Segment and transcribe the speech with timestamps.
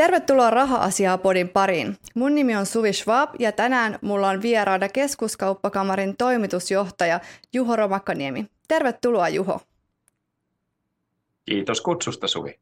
[0.00, 1.96] Tervetuloa Raha-asiaa podin pariin.
[2.14, 7.20] Mun nimi on Suvi Schwab ja tänään mulla on vieraana keskuskauppakamarin toimitusjohtaja
[7.52, 8.46] Juho Romakkaniemi.
[8.68, 9.60] Tervetuloa Juho.
[11.44, 12.58] Kiitos kutsusta Suvi.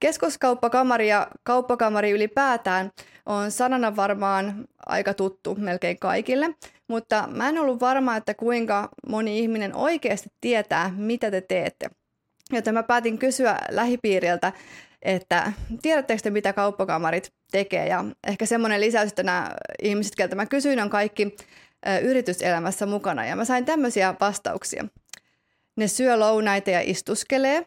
[0.00, 2.92] Keskuskauppakamari ja kauppakamari ylipäätään
[3.26, 6.54] on sanana varmaan aika tuttu melkein kaikille,
[6.88, 11.90] mutta mä en ollut varma, että kuinka moni ihminen oikeasti tietää, mitä te teette.
[12.52, 14.52] Joten mä päätin kysyä lähipiiriltä,
[15.02, 17.86] että tiedättekö te, mitä kauppakamarit tekee?
[17.86, 21.36] Ja ehkä semmoinen lisäys, että nämä ihmiset, joilta mä kysyin, on kaikki
[22.02, 23.26] yrityselämässä mukana.
[23.26, 24.84] Ja mä sain tämmöisiä vastauksia.
[25.76, 27.66] Ne syö lounaita ja istuskelee,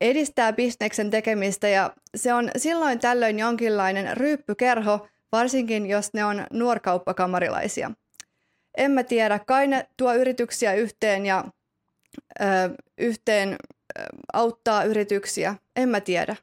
[0.00, 7.90] edistää bisneksen tekemistä ja se on silloin tällöin jonkinlainen ryyppykerho, varsinkin jos ne on nuorkauppakamarilaisia.
[8.76, 11.44] En mä tiedä, kai ne tuo yrityksiä yhteen ja
[12.40, 12.44] ö,
[12.98, 13.56] yhteen
[14.32, 16.36] auttaa yrityksiä, en mä tiedä.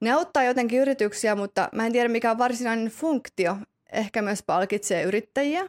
[0.00, 3.56] Ne auttaa jotenkin yrityksiä, mutta mä en tiedä mikä on varsinainen funktio.
[3.92, 5.68] Ehkä myös palkitsee yrittäjiä.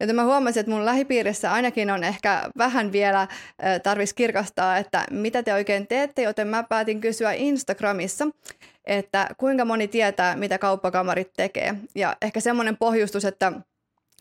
[0.00, 3.28] Joten mä huomasin, että mun lähipiirissä ainakin on ehkä vähän vielä
[3.82, 8.26] tarvis kirkastaa, että mitä te oikein teette, joten mä päätin kysyä Instagramissa,
[8.84, 11.74] että kuinka moni tietää, mitä kauppakamarit tekee.
[11.94, 13.52] Ja ehkä semmoinen pohjustus, että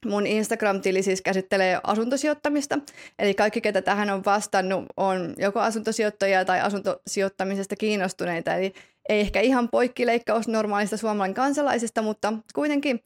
[0.05, 2.79] Mun Instagram-tili siis käsittelee asuntosijoittamista,
[3.19, 8.73] eli kaikki, ketä tähän on vastannut, on joko asuntosijoittajia tai asuntosijoittamisesta kiinnostuneita, eli
[9.09, 13.03] ei ehkä ihan poikkileikkaus normaalista suomalainen kansalaisista, mutta kuitenkin.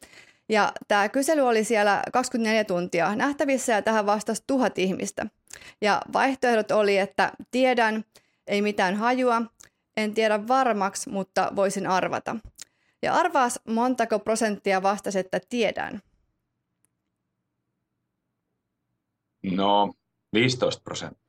[0.50, 5.26] Ja tämä kysely oli siellä 24 tuntia nähtävissä ja tähän vastasi tuhat ihmistä.
[5.82, 8.06] Ja vaihtoehdot oli, että tiedän,
[8.48, 9.42] ei mitään hajua,
[9.98, 12.36] en tiedä varmaksi, mutta voisin arvata.
[13.02, 16.02] Ja arvaas montako prosenttia vastasi, että tiedän.
[19.44, 19.94] No,
[20.34, 21.24] 15 prosenttia.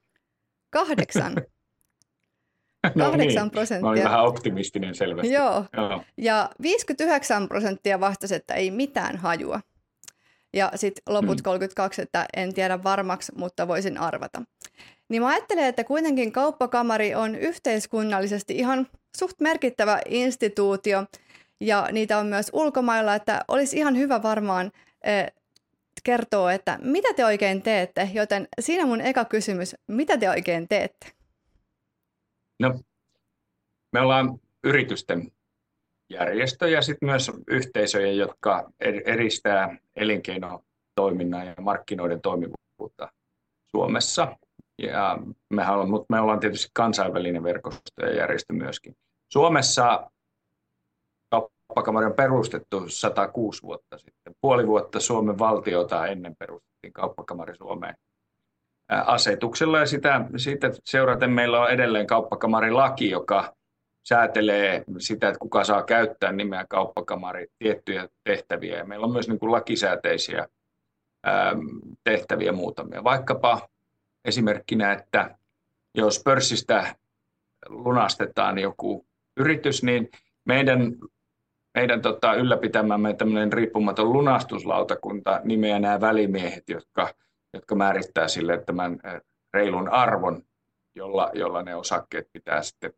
[0.71, 1.35] Kahdeksan.
[2.95, 3.51] no Kahdeksan niin.
[3.51, 3.83] prosenttia.
[3.83, 5.33] Mä olin vähän optimistinen selvästi.
[5.33, 5.65] Joo.
[5.77, 6.05] Joo.
[6.19, 9.61] Ja 59 prosenttia vastasi, että ei mitään hajua.
[10.55, 11.45] Ja sitten loput hmm.
[11.45, 14.43] 32, että en tiedä varmaksi, mutta voisin arvata.
[15.09, 18.87] Niin mä ajattelen, että kuitenkin kauppakamari on yhteiskunnallisesti ihan
[19.17, 21.05] suht merkittävä instituutio,
[21.61, 24.73] ja niitä on myös ulkomailla, että olisi ihan hyvä varmaan
[25.05, 25.33] eh,
[26.05, 31.07] kertoo, että mitä te oikein teette, joten siinä mun eka kysymys, mitä te oikein teette?
[32.61, 32.81] No,
[33.93, 35.33] me ollaan yritysten
[36.11, 38.73] järjestö ja sitten myös yhteisöjä, jotka
[39.05, 43.13] edistää elinkeinotoiminnan ja markkinoiden toimivuutta
[43.71, 44.37] Suomessa.
[44.79, 45.19] Ja
[45.51, 48.97] mehän mutta me ollaan tietysti kansainvälinen verkosto ja järjestö myöskin.
[49.33, 50.11] Suomessa
[51.75, 54.35] kauppakamari on perustettu 106 vuotta sitten.
[54.41, 57.95] Puoli vuotta Suomen valtiota ennen perustettiin kauppakamari Suomeen
[58.89, 63.55] asetuksella ja sitä, siitä seuraten meillä on edelleen kauppakamarilaki, joka
[64.09, 68.79] säätelee sitä, että kuka saa käyttää nimeä kauppakamari tiettyjä tehtäviä.
[68.79, 70.49] Ja meillä on myös niin kuin lakisääteisiä
[72.05, 73.05] tehtäviä muutamia.
[73.05, 73.69] Vaikkapa
[74.25, 75.39] esimerkkinä, että
[75.95, 76.95] jos pörssistä
[77.69, 80.11] lunastetaan joku yritys, niin
[80.45, 80.95] meidän
[81.75, 87.15] meidän tota, ylläpitämämme tämmöinen riippumaton lunastuslautakunta nimeää nämä välimiehet, jotka,
[87.53, 89.01] jotka määrittää sille tämän
[89.55, 90.43] reilun arvon,
[90.95, 92.93] jolla, jolla ne osakkeet pitää sitten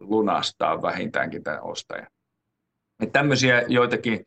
[0.00, 2.08] lunastaa vähintäänkin tämän ostajan.
[3.02, 4.26] Et tämmöisiä joitakin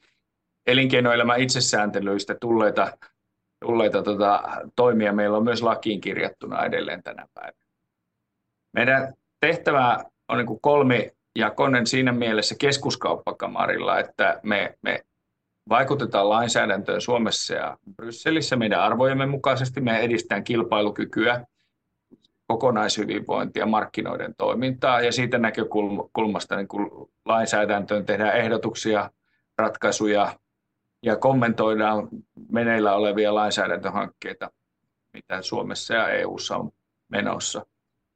[0.68, 2.98] elinkeinoelämän itsesääntelyistä tulleita,
[3.66, 4.44] tulleita tota,
[4.76, 7.66] toimia meillä on myös lakiin kirjattuna edelleen tänä päivänä.
[8.74, 15.04] Meidän tehtävä on niin kolmi jakonen siinä mielessä keskuskauppakamarilla, että me, me
[15.70, 19.82] vaikutetaan lainsäädäntöön Suomessa ja Brysselissä meidän arvojemme mukaisesti.
[19.82, 21.46] Me edistetään kilpailukykyä,
[22.48, 29.12] kokonaishyvinvointia, markkinoiden toimintaa ja siitä näkökulmasta niin kuin lainsäädäntöön tehdään ehdotuksia,
[29.58, 30.40] ratkaisuja
[31.04, 32.10] ja kommentoidaan
[32.52, 34.52] meneillä olevia lainsäädäntöhankkeita,
[35.14, 36.72] mitä Suomessa ja EU:ssa on
[37.10, 37.66] menossa.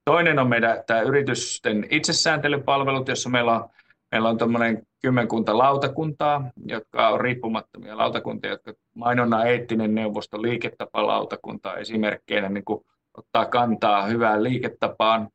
[0.06, 3.70] Toinen on meidän tämä yritysten itsesääntelypalvelut, jossa meillä on,
[4.12, 12.50] meillä on tuommoinen kymmenkunta lautakuntaa, jotka on riippumattomia lautakuntia, jotka mainonnan eettinen neuvosto, liiketapalautakunta esimerkkeinä
[12.50, 12.86] niin kuin
[13.18, 15.30] ottaa kantaa hyvään liiketapaan,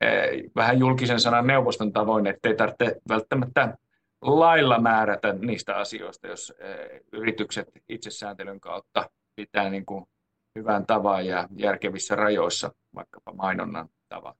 [0.00, 0.08] e,
[0.56, 3.78] vähän julkisen sanan neuvoston tavoin, ettei tarvitse välttämättä
[4.22, 10.06] lailla määrätä niistä asioista, jos e, yritykset itsesääntelyn kautta pitää niin kuin
[10.58, 14.34] hyvän tavan ja järkevissä rajoissa, vaikkapa mainonnan tavan.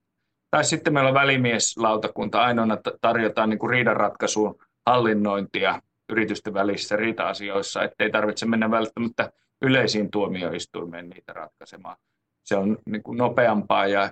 [0.51, 2.41] Tai sitten meillä on välimieslautakunta.
[2.41, 9.31] Ainoana tarjotaan niin riidanratkaisuun hallinnointia yritysten välissä riita-asioissa, ettei tarvitse mennä välttämättä
[9.61, 11.97] yleisiin tuomioistuimeen niitä ratkaisemaan.
[12.43, 14.11] Se on niin kuin nopeampaa ja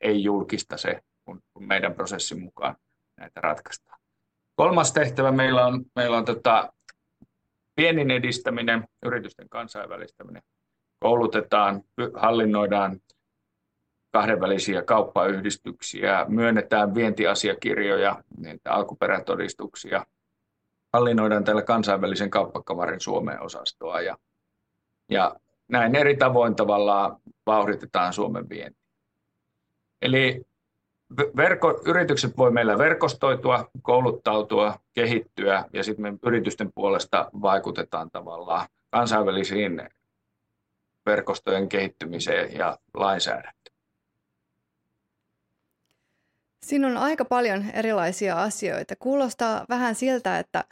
[0.00, 2.76] ei julkista se kuin meidän prosessin mukaan.
[3.16, 3.98] näitä ratkaistaan.
[4.56, 6.72] Kolmas tehtävä meillä on, meillä on tota,
[7.76, 10.42] viennin edistäminen, yritysten kansainvälistäminen.
[11.00, 11.82] Koulutetaan,
[12.14, 13.00] hallinnoidaan
[14.12, 20.06] kahdenvälisiä kauppayhdistyksiä, myönnetään vientiasiakirjoja, niitä alkuperätodistuksia,
[20.92, 24.18] hallinnoidaan tällä kansainvälisen kauppakamarin Suomen osastoa ja,
[25.10, 25.36] ja
[25.68, 27.16] näin eri tavoin tavallaan
[27.46, 28.84] vauhditetaan Suomen vientiä.
[30.02, 30.42] Eli
[31.36, 39.88] verko, yritykset voi meillä verkostoitua, kouluttautua, kehittyä ja sitten me yritysten puolesta vaikutetaan tavallaan kansainvälisiin
[41.06, 43.76] verkostojen kehittymiseen ja lainsäädäntöön.
[46.64, 48.96] Siinä on aika paljon erilaisia asioita.
[48.96, 50.64] Kuulostaa vähän siltä, että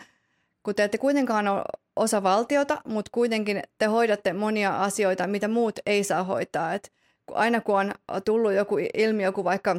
[0.62, 1.62] kun te ette kuitenkaan ole
[1.96, 6.74] osa valtiota, mutta kuitenkin te hoidatte monia asioita, mitä muut ei saa hoitaa.
[6.74, 6.92] Et
[7.30, 9.76] aina kun on tullut joku ilmiö, joku vaikka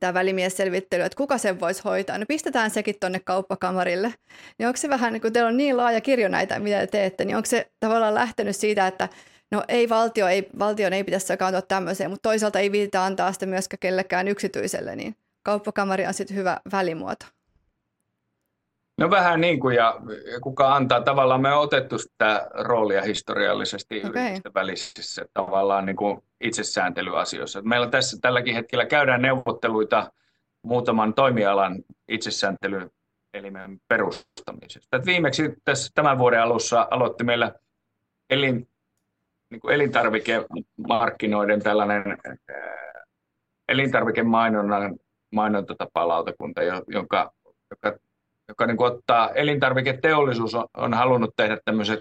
[0.00, 4.14] tämä välimiesselvittely, että kuka sen voisi hoitaa, no pistetään sekin tuonne kauppakamarille.
[4.58, 7.36] Niin onko se vähän, kun teillä on niin laaja kirjo näitä, mitä te teette, niin
[7.36, 9.08] onko se tavallaan lähtenyt siitä, että
[9.50, 13.46] no ei valtio, ei, valtion ei pitäisi sekaantua tämmöiseen, mutta toisaalta ei viitata antaa sitä
[13.46, 17.26] myöskään kellekään yksityiselle, niin kauppakamari on sitten hyvä välimuoto.
[18.98, 20.00] No vähän niin kuin, ja
[20.42, 24.22] kuka antaa, tavallaan me on otettu sitä roolia historiallisesti okay.
[24.22, 27.62] yritysten välisissä tavallaan niin kuin itsesääntelyasioissa.
[27.62, 30.12] Meillä tässä tälläkin hetkellä käydään neuvotteluita
[30.62, 31.76] muutaman toimialan
[32.08, 34.96] itsesääntelyelimen perustamisesta.
[34.96, 37.52] Et viimeksi tässä tämän vuoden alussa aloitti meillä
[38.30, 38.68] elin,
[39.50, 42.36] niin kuin elintarvikemarkkinoiden tällainen äh,
[43.68, 44.96] elintarvikemainonnan
[45.34, 47.32] mainontatapalautakunta, jonka,
[47.70, 47.98] joka
[48.48, 52.00] joka niin kuin ottaa, elintarviketeollisuus on, on halunnut tehdä tämmöiset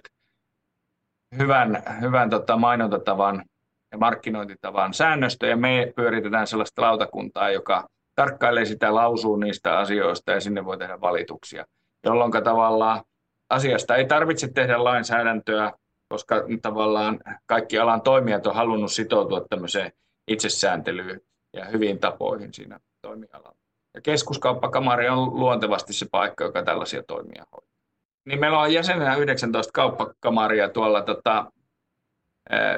[1.37, 3.43] hyvän, hyvän tota mainontatavan
[3.91, 10.41] ja markkinointitavan säännöstö, ja me pyöritetään sellaista lautakuntaa, joka tarkkailee sitä, lausuu niistä asioista, ja
[10.41, 11.65] sinne voi tehdä valituksia,
[12.05, 13.03] jolloin tavallaan
[13.49, 15.71] asiasta ei tarvitse tehdä lainsäädäntöä,
[16.09, 19.91] koska tavallaan kaikki alan toimijat on halunnut sitoutua tämmöiseen
[20.27, 21.21] itsesääntelyyn
[21.53, 23.57] ja hyviin tapoihin siinä toimialalla.
[23.93, 27.77] Ja keskuskauppakamari on luontevasti se paikka, joka tällaisia toimia hoitaa.
[28.25, 31.51] Niin meillä on jäsenenä 19 kauppakamaria tuolla tota,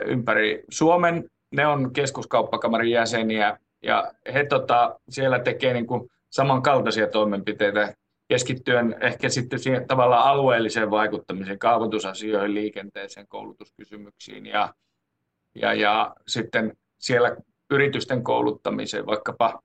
[0.05, 1.29] ympäri Suomen.
[1.51, 7.93] Ne on keskuskauppakamarin jäseniä ja he tota, siellä tekee niin kuin samankaltaisia toimenpiteitä
[8.29, 14.73] keskittyen ehkä sitten siihen tavallaan alueelliseen vaikuttamiseen, kaavoitusasioihin, liikenteeseen, koulutuskysymyksiin ja,
[15.55, 17.35] ja, ja sitten siellä
[17.69, 19.61] yritysten kouluttamiseen, vaikkapa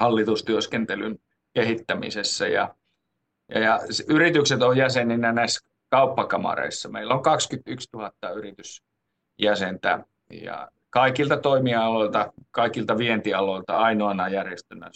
[0.00, 1.18] hallitustyöskentelyn
[1.54, 2.48] kehittämisessä.
[2.48, 2.74] Ja,
[3.48, 6.88] ja, ja yritykset on jäseninä näissä kauppakamareissa.
[6.88, 14.90] Meillä on 21 000 yritysjäsentä ja kaikilta toimialoilta, kaikilta vientialoilta ainoana järjestönä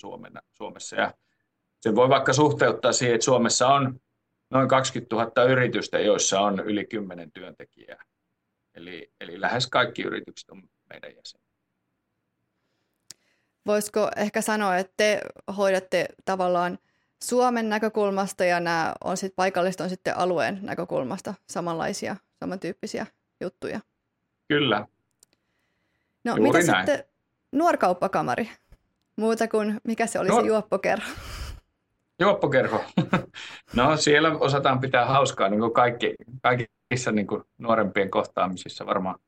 [0.53, 0.97] Suomessa.
[0.97, 1.13] Ja
[1.81, 4.01] sen voi vaikka suhteuttaa siihen, että Suomessa on
[4.51, 8.05] noin 20 000 yritystä, joissa on yli 10 työntekijää.
[8.75, 11.47] Eli, eli lähes kaikki yritykset on meidän jäseniä.
[13.67, 15.21] Voisiko ehkä sanoa, että te
[15.57, 16.79] hoidatte tavallaan
[17.25, 23.07] Suomen näkökulmasta ja nämä on sit, paikalliset on sitten alueen näkökulmasta samanlaisia, samantyyppisiä
[23.41, 23.81] juttuja?
[24.49, 24.87] Kyllä.
[26.25, 26.87] No Juuri mitä näin.
[26.87, 27.05] sitten
[27.53, 28.51] nuorkauppakamari?
[29.17, 31.11] Muuta kuin mikä se oli no, se juoppokerho?
[32.21, 32.85] Juoppokerho.
[33.77, 39.19] No siellä osataan pitää hauskaa, niin kuin kaikki, kaikissa niin kuin nuorempien kohtaamisissa varmaan.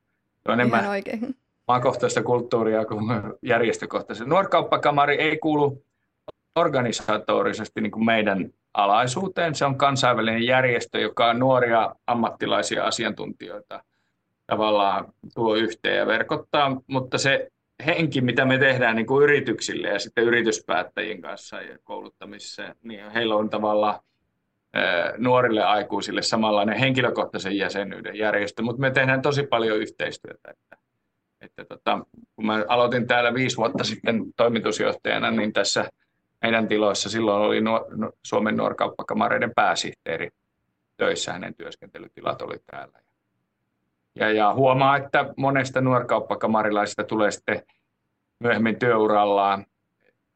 [0.47, 1.35] on enemmän, Ihan oikein
[1.67, 3.05] maakohtaista kulttuuria kuin
[3.41, 4.25] järjestökohtaista.
[4.25, 5.83] Nuorkauppakamari ei kuulu
[6.55, 9.55] organisatorisesti niin kuin meidän alaisuuteen.
[9.55, 13.83] Se on kansainvälinen järjestö, joka on nuoria ammattilaisia asiantuntijoita
[14.47, 17.51] tavallaan tuo yhteen ja verkottaa, mutta se
[17.85, 23.35] henki, mitä me tehdään niin kuin yrityksille ja sitten yrityspäättäjien kanssa ja kouluttamisessa, niin heillä
[23.35, 23.99] on tavallaan
[25.17, 30.51] nuorille aikuisille samanlainen henkilökohtaisen jäsenyyden järjestö, mutta me tehdään tosi paljon yhteistyötä.
[30.51, 30.79] Että
[31.41, 32.05] että tota,
[32.35, 35.89] kun mä aloitin täällä viisi vuotta sitten toimitusjohtajana, niin tässä
[36.41, 37.85] meidän tiloissa silloin oli nuor,
[38.23, 40.29] Suomen nuorkauppakamareiden pääsihteeri
[40.97, 42.99] töissä, hänen työskentelytilat oli täällä.
[44.15, 47.63] Ja, ja huomaa, että monesta nuorkauppakamarilaisista tulee sitten
[48.39, 49.65] myöhemmin työurallaan,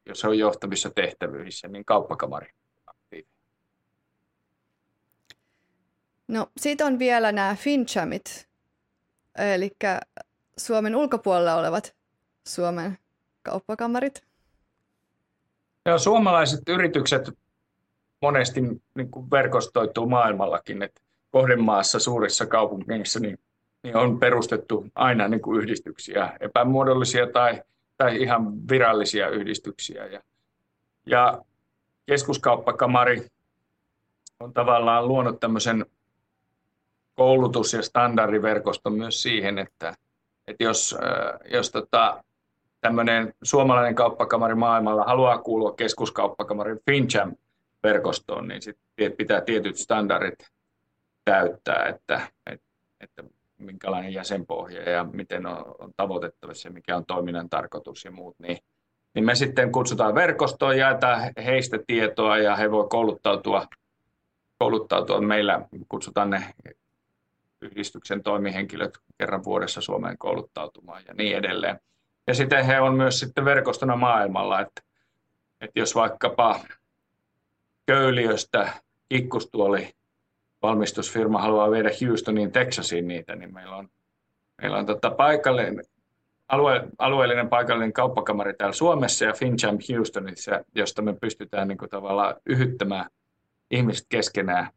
[0.05, 2.47] jos on johtavissa tehtävyissä, niin kauppakamari.
[6.27, 8.47] No, sitten on vielä nämä FinChamit,
[9.37, 9.71] eli
[10.57, 11.95] Suomen ulkopuolella olevat
[12.47, 12.97] Suomen
[13.43, 14.23] kauppakamarit?
[15.85, 17.29] Ja suomalaiset yritykset
[18.21, 18.61] monesti
[18.95, 21.01] niin kuin verkostoituu maailmallakin, että
[21.31, 23.39] kohdemaassa suurissa kaupungeissa niin,
[23.83, 27.63] niin on perustettu aina niin kuin yhdistyksiä, epämuodollisia tai,
[27.97, 30.05] tai ihan virallisia yhdistyksiä.
[30.05, 30.21] Ja,
[31.05, 31.41] ja
[32.05, 33.27] keskuskauppakamari
[34.39, 35.85] on tavallaan luonut tämmöisen
[37.15, 39.93] koulutus- ja standardiverkoston myös siihen, että,
[40.47, 40.97] että jos,
[41.51, 42.23] jos tota,
[42.81, 48.77] tämmöinen suomalainen kauppakamari maailmalla haluaa kuulua keskuskauppakamarin FinCham-verkostoon, niin sit
[49.17, 50.47] pitää tietyt standardit
[51.25, 52.67] täyttää, että, että,
[52.99, 53.23] että
[53.65, 58.57] minkälainen jäsenpohja ja miten on, tavoitettavissa ja mikä on toiminnan tarkoitus ja muut, niin,
[59.13, 63.67] niin me sitten kutsutaan verkostoon, jaetaan heistä tietoa ja he voi kouluttautua,
[64.59, 65.21] kouluttautua.
[65.21, 66.53] Meillä kutsutaan ne
[67.61, 71.79] yhdistyksen toimihenkilöt kerran vuodessa Suomeen kouluttautumaan ja niin edelleen.
[72.27, 74.81] Ja sitten he on myös sitten verkostona maailmalla, että,
[75.61, 76.59] että jos vaikkapa
[77.85, 78.73] Köyliöstä
[79.09, 79.93] kikkustuoli
[80.63, 83.89] valmistusfirma haluaa viedä Houstoniin, Texasiin niitä, niin meillä on,
[84.61, 85.83] meillä on tota paikallinen,
[86.47, 92.35] alue, alueellinen paikallinen kauppakamari täällä Suomessa ja FinCham Houstonissa, josta me pystytään niin kuin tavallaan
[92.45, 93.09] yhyttämään
[93.71, 94.69] ihmiset keskenään,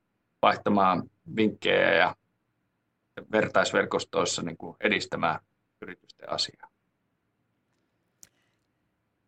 [0.43, 2.15] vaihtamaan vinkkejä ja
[3.33, 5.41] vertaisverkostoissa niin kuin edistämään
[5.83, 6.69] yritysten asiaa.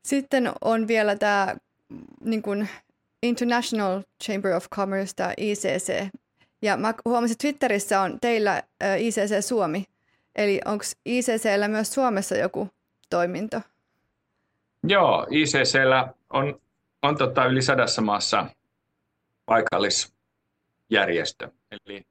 [0.03, 1.57] Sitten on vielä tämä
[2.21, 2.69] niin kuin
[3.23, 6.09] International Chamber of Commerce, tämä ICC.
[6.63, 8.63] Ja mä huomasin, että Twitterissä on teillä
[8.99, 9.85] ICC Suomi.
[10.37, 12.69] Eli onko ICCllä myös Suomessa joku
[13.11, 13.61] toiminto?
[14.85, 16.61] Joo, ICCllä on,
[17.03, 18.47] on tota yli sadassa maassa
[19.47, 21.49] paikallisjärjestö.
[21.71, 22.07] Eli,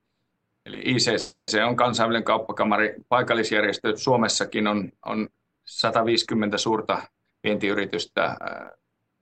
[0.65, 1.35] eli ICC
[1.67, 2.95] on kansainvälinen kauppakamari.
[3.09, 5.29] Paikallisjärjestö Suomessakin on, on
[5.65, 7.01] 150 suurta
[7.43, 8.35] vientiyritystä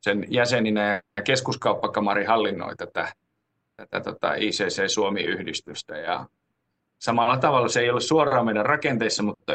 [0.01, 3.13] sen jäseninä ja keskuskauppakamari hallinnoi tätä,
[3.77, 5.97] tätä tota ICC Suomi-yhdistystä.
[5.97, 6.25] Ja
[6.99, 9.53] samalla tavalla se ei ole suoraan meidän rakenteissa, mutta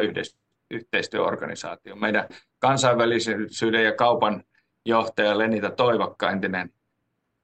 [0.71, 1.97] yhteistyöorganisaatio.
[1.97, 4.43] Meidän kansainvälisyyden ja kaupan
[4.87, 6.71] johtaja Lenita Toivakka, entinen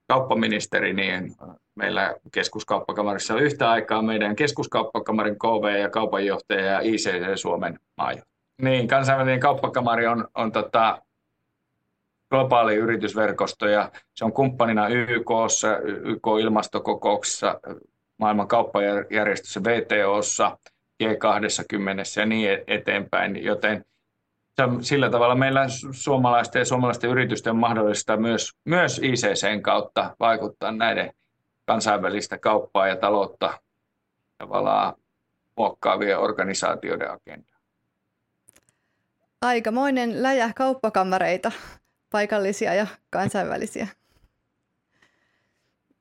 [0.09, 1.37] kauppaministeri, niin
[1.75, 8.37] meillä keskuskauppakamarissa on yhtä aikaa meidän keskuskauppakamarin KV ja kaupanjohtaja ja ICC Suomen maajohtaja.
[8.63, 11.03] Niin, kansainvälinen kauppakamari on, on tota,
[12.31, 17.61] globaali yritysverkosto ja se on kumppanina YKssa, YK-ilmastokokouksessa,
[18.19, 20.59] maailman kauppajärjestössä, VTOssa,
[21.03, 23.85] G20 ja niin eteenpäin, joten
[24.81, 31.13] sillä tavalla meillä suomalaisten ja suomalaisten yritysten on mahdollista myös, myös ICCn kautta vaikuttaa näiden
[31.67, 33.59] kansainvälistä kauppaa ja taloutta
[34.39, 34.95] tavallaan
[35.57, 37.63] muokkaavien organisaatioiden agendaan.
[39.43, 41.53] Aikamoinen läjä kauppakamareita
[42.11, 43.89] paikallisia ja kansainvälisiä.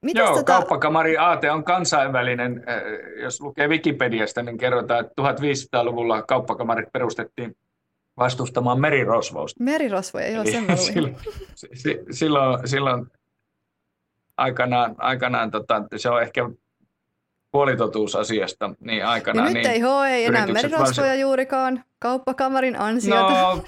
[0.02, 0.44] Mites Joo, tota...
[0.44, 2.64] kauppakamari AT on kansainvälinen.
[2.68, 7.58] Eh, jos lukee Wikipediasta, niin kerrotaan, että 1500-luvulla kauppakamarit perustettiin
[8.18, 9.64] vastustamaan merirosvousta.
[9.64, 11.18] Merirosvoja, joo, sen silloin,
[12.12, 13.06] silloin, silloin
[14.38, 16.50] aikanaan, aikanaan tota, se on ehkä
[17.52, 19.48] puolitotuus asiasta, niin aikanaan...
[19.48, 21.22] Ja nyt niin ei HE ei enää merirosvoja varsin...
[21.22, 23.42] juurikaan kauppakamarin ansiota.
[23.42, 23.64] No,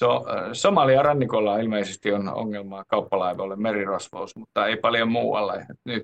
[0.00, 5.54] So, Somalian rannikolla ilmeisesti on ongelmaa kauppalaivoille merirosvous, mutta ei paljon muualla.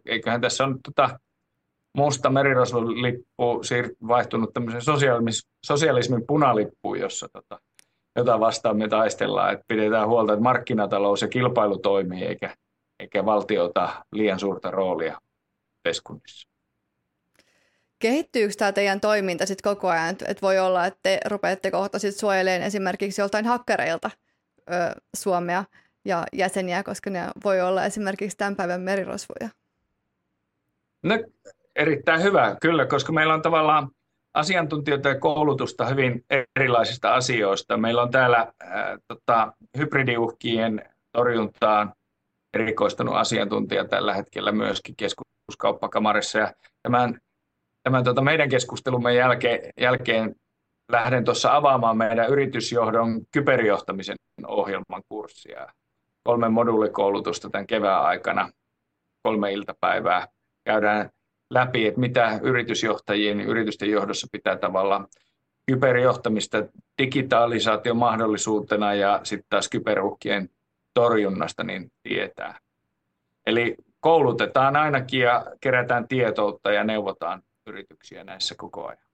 [0.07, 1.21] Eiköhän tässä on tota,
[1.97, 5.33] musta merirosvolippu siir- vaihtunut tämmöisen sosialismin,
[5.67, 7.61] sosialismin punalippuun, jossa tota,
[8.17, 12.55] jota vastaan me taistellaan, että pidetään huolta, että markkinatalous ja kilpailu toimii, eikä,
[13.00, 15.21] eikä valtiota liian suurta roolia
[15.79, 16.55] yhteiskunnissa.
[17.99, 22.21] Kehittyykö tämä teidän toiminta sitten koko ajan, että voi olla, että te rupeatte kohta sitten
[22.21, 24.11] suojelemaan esimerkiksi joltain hakkereilta
[24.71, 25.65] ö, Suomea
[26.05, 29.49] ja jäseniä, koska ne voi olla esimerkiksi tämän päivän merirosvoja?
[31.03, 31.19] No,
[31.76, 33.91] erittäin hyvä, kyllä, koska meillä on tavallaan
[34.35, 36.25] asiantuntijoita ja koulutusta hyvin
[36.57, 37.76] erilaisista asioista.
[37.76, 41.93] Meillä on täällä äh, tota, hybridiuhkien torjuntaan
[42.55, 46.38] erikoistunut asiantuntija tällä hetkellä myöskin keskuskauppakamarissa.
[46.38, 47.21] Ja tämän
[47.87, 50.35] tämän tuota meidän keskustelumme jälkeen, jälkeen
[50.93, 54.16] lähden tuossa avaamaan meidän yritysjohdon kyberjohtamisen
[54.47, 55.66] ohjelman kurssia.
[56.25, 58.50] Kolme moduulikoulutusta tämän kevään aikana,
[59.23, 60.26] kolme iltapäivää.
[60.64, 61.11] Käydään
[61.50, 65.07] läpi, että mitä yritysjohtajien yritysten johdossa pitää tavallaan
[65.66, 66.59] kyberjohtamista
[67.02, 70.49] digitalisaation mahdollisuutena ja sitten taas kyberuhkien
[70.95, 72.59] torjunnasta niin tietää.
[73.47, 79.06] Eli koulutetaan ainakin ja kerätään tietoutta ja neuvotaan yrityksiä näissä koko ajan.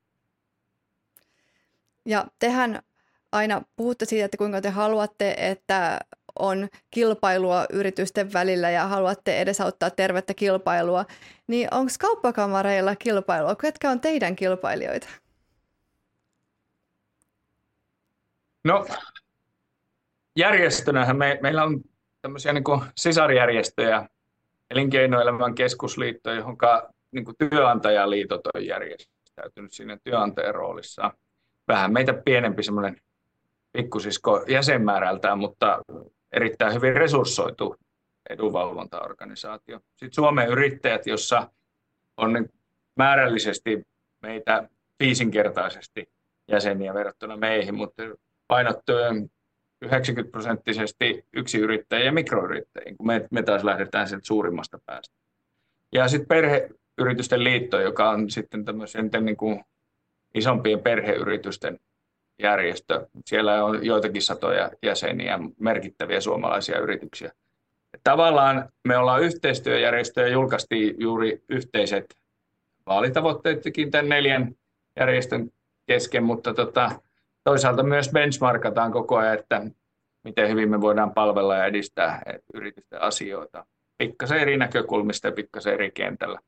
[2.06, 2.82] Ja tehän
[3.32, 6.00] aina puhutte siitä, että kuinka te haluatte, että
[6.38, 11.04] on kilpailua yritysten välillä ja haluatte edesauttaa tervettä kilpailua,
[11.46, 13.56] niin onko kauppakamareilla kilpailua?
[13.56, 15.08] Ketkä on teidän kilpailijoita?
[18.64, 18.86] No,
[20.36, 21.80] järjestönähän me, meillä on
[22.22, 22.64] tämmöisiä niin
[22.96, 24.08] sisarjärjestöjä,
[24.70, 26.56] elinkeinoelämän keskusliitto, johon
[27.12, 31.12] niin työnantajaliitot on järjestäytynyt siinä työnantajan roolissa.
[31.68, 33.00] Vähän meitä pienempi semmoinen
[33.72, 35.82] pikkusisko jäsenmäärältään, mutta
[36.32, 37.76] erittäin hyvin resurssoitu
[38.30, 39.80] edunvalvontaorganisaatio.
[39.90, 41.50] Sitten Suomen yrittäjät, jossa
[42.16, 42.52] on niin
[42.96, 43.82] määrällisesti
[44.22, 44.68] meitä
[45.00, 46.08] viisinkertaisesti
[46.48, 48.02] jäseniä verrattuna meihin, mutta
[48.48, 49.30] painottuen
[49.82, 55.16] 90 prosenttisesti yksiyrittäjiä ja mikroyrittäjiä, kun me, me taas lähdetään sieltä suurimmasta päästä.
[55.92, 56.28] Ja sitten
[56.96, 59.64] perheyritysten liitto, joka on sitten tämmöisen niin kuin
[60.34, 61.80] isompien perheyritysten
[62.38, 63.06] järjestö.
[63.26, 67.32] Siellä on joitakin satoja jäseniä, merkittäviä suomalaisia yrityksiä.
[68.04, 72.16] Tavallaan me ollaan yhteistyöjärjestö ja julkaistiin juuri yhteiset
[72.86, 74.56] vaalitavoitteetkin tämän neljän
[75.00, 75.50] järjestön
[75.86, 76.90] kesken, mutta tota,
[77.44, 79.62] toisaalta myös benchmarkataan koko ajan, että
[80.24, 82.22] miten hyvin me voidaan palvella ja edistää
[82.54, 83.66] yritysten asioita
[83.98, 86.38] pikkasen eri näkökulmista ja pikkasen eri kentällä.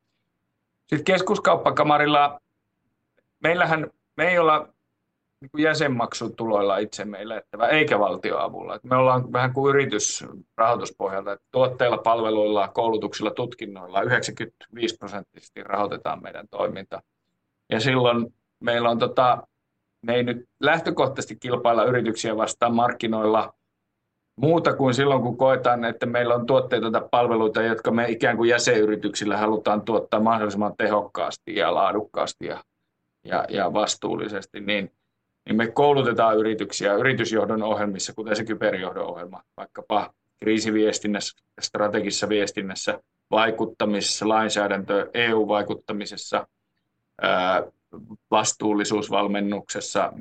[0.87, 2.41] Sitten keskuskauppakamarilla,
[3.43, 4.69] meillähän me ei olla
[5.41, 8.81] niin jäsenmaksutuloilla itsemme elättävä, eikä valtioavulla.
[8.83, 10.25] Me ollaan vähän kuin yritys
[10.57, 17.03] rahoituspohjalta, että tuotteilla, palveluilla, koulutuksilla, tutkinnoilla 95 prosenttisesti rahoitetaan meidän toiminta.
[17.71, 19.47] Ja silloin meillä on tota,
[20.03, 23.55] me ei nyt lähtökohtaisesti kilpailla yrityksiä vastaan markkinoilla
[24.37, 28.51] muuta kuin silloin, kun koetaan, että meillä on tuotteita tai palveluita, jotka me ikään kuin
[28.51, 32.65] jäsenyrityksillä halutaan tuottaa mahdollisimman tehokkaasti ja laadukkaasti ja,
[33.25, 34.93] ja, ja vastuullisesti, niin,
[35.47, 43.01] niin me koulutetaan yrityksiä yritysjohdon ohjelmissa, kuten se kyberjohdon ohjelma, vaikkapa kriisiviestinnässä, strategisessa viestinnässä,
[43.31, 46.47] vaikuttamisessa, lainsäädäntö, EU-vaikuttamisessa,
[48.31, 50.13] vastuullisuusvalmennuksessa,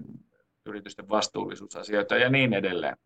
[0.66, 2.98] yritysten vastuullisuusasioita ja niin edelleen.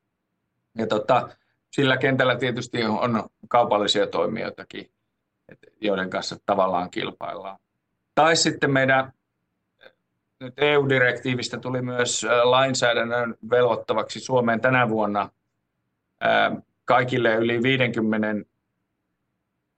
[0.77, 1.29] Ja tota,
[1.71, 4.91] sillä kentällä tietysti on kaupallisia toimijoitakin,
[5.81, 7.59] joiden kanssa tavallaan kilpaillaan.
[8.15, 9.13] Tai sitten meidän
[10.39, 15.29] nyt EU-direktiivistä tuli myös lainsäädännön velvoittavaksi Suomeen tänä vuonna
[16.85, 18.47] kaikille yli 50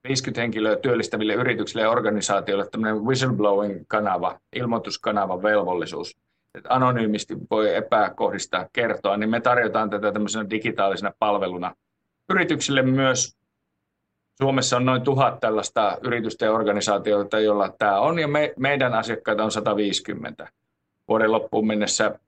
[0.04, 6.18] 50 henkilöä työllistäville yrityksille ja organisaatioille tämmöinen whistleblowing-kanava, ilmoituskanavan velvollisuus,
[6.60, 11.76] että anonyymisti voi epäkohdista kertoa, niin me tarjotaan tätä tämmöisenä digitaalisena palveluna
[12.30, 13.38] yrityksille myös.
[14.38, 19.44] Suomessa on noin tuhat tällaista yritystä ja organisaatioita, joilla tämä on, ja me, meidän asiakkaita
[19.44, 20.48] on 150.
[21.08, 22.20] Vuoden loppuun mennessä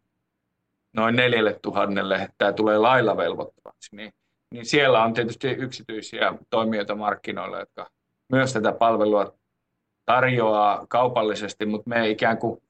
[0.94, 3.96] noin neljälle tuhannelle tämä tulee lailla velvoittavaksi.
[3.96, 4.14] Niin
[4.52, 7.90] niin siellä on tietysti yksityisiä toimijoita markkinoilla, jotka
[8.30, 9.34] myös tätä palvelua
[10.06, 12.62] tarjoaa kaupallisesti, mutta me ikään kuin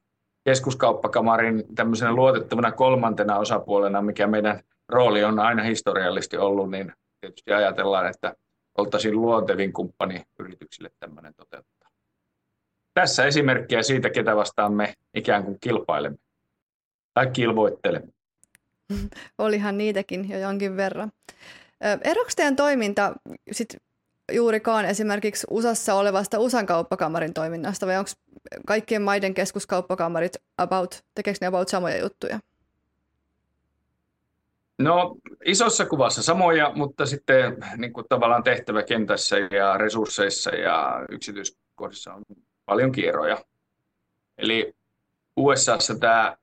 [0.44, 8.08] keskuskauppakamarin tämmöisenä luotettavana kolmantena osapuolena, mikä meidän rooli on aina historiallisesti ollut, niin tietysti ajatellaan,
[8.08, 8.36] että
[8.78, 11.90] oltaisiin luontevin kumppani yrityksille tämmöinen toteuttaa.
[12.94, 16.18] Tässä esimerkkejä siitä, ketä vastaan me ikään kuin kilpailemme
[17.14, 18.08] tai kilvoittelemme.
[19.38, 21.12] Olihan niitäkin jo jonkin verran.
[22.04, 23.14] Eroksi teidän toiminta
[23.52, 23.78] sit
[24.32, 28.12] juurikaan esimerkiksi USAssa olevasta USAn kauppakamarin toiminnasta vai onko
[28.66, 32.40] kaikkien maiden keskuskauppakamarit about, tekeekö ne about samoja juttuja?
[34.78, 35.16] No
[35.46, 42.24] isossa kuvassa samoja, mutta sitten niin kuin tavallaan tehtäväkentässä ja resursseissa ja yksityiskohdissa on
[42.66, 43.38] paljon kierroja.
[44.38, 44.76] Eli
[45.38, 46.38] USAssa tämä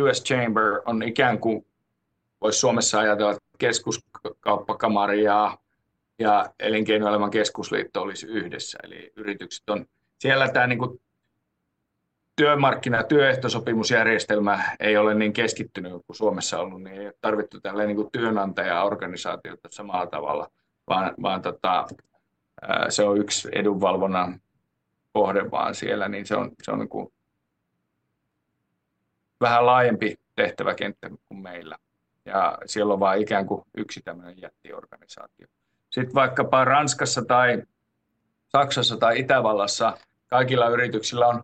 [0.00, 1.66] US Chamber on ikään kuin,
[2.40, 5.58] voisi Suomessa ajatella, keskuskauppakamari ja,
[6.18, 8.78] ja elinkeinoelämän keskusliitto olisi yhdessä.
[8.82, 9.86] Eli yritykset on
[10.18, 11.00] siellä tämä niin
[12.36, 17.84] työmarkkina- ja työehtosopimusjärjestelmä ei ole niin keskittynyt kuin Suomessa ollut, niin ei ole tarvittu tällä
[17.84, 20.50] niin työnantaja-organisaatiota samalla tavalla,
[20.88, 21.86] vaan, vaan tota,
[22.88, 24.40] se on yksi edunvalvonnan
[25.12, 27.12] kohde vaan siellä, niin se on, se on niin kuin
[29.40, 31.78] vähän laajempi tehtäväkenttä kuin meillä
[32.24, 35.46] ja siellä on vain ikään kuin yksi tämmöinen jättiorganisaatio.
[35.96, 37.62] Sitten vaikkapa Ranskassa tai
[38.48, 41.42] Saksassa tai Itävallassa kaikilla yrityksillä on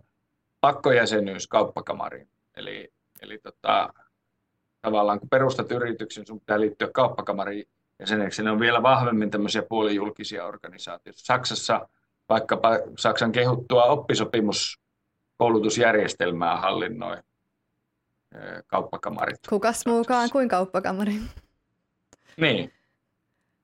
[0.61, 2.29] pakkojäsenyys kauppakamariin.
[2.57, 3.93] Eli, eli tota,
[4.83, 7.65] tavallaan kun perustat yrityksen, sun pitää liittyä kauppakamariin
[7.99, 8.43] jäseneksi.
[8.43, 11.21] Ne on vielä vahvemmin tämmöisiä puolijulkisia organisaatioita.
[11.21, 11.89] Saksassa
[12.29, 17.17] vaikkapa Saksan kehuttua oppisopimuskoulutusjärjestelmää hallinnoi
[18.67, 19.39] kauppakamarit.
[19.49, 21.15] Kukas muukaan kuin kauppakamari.
[22.37, 22.73] Niin.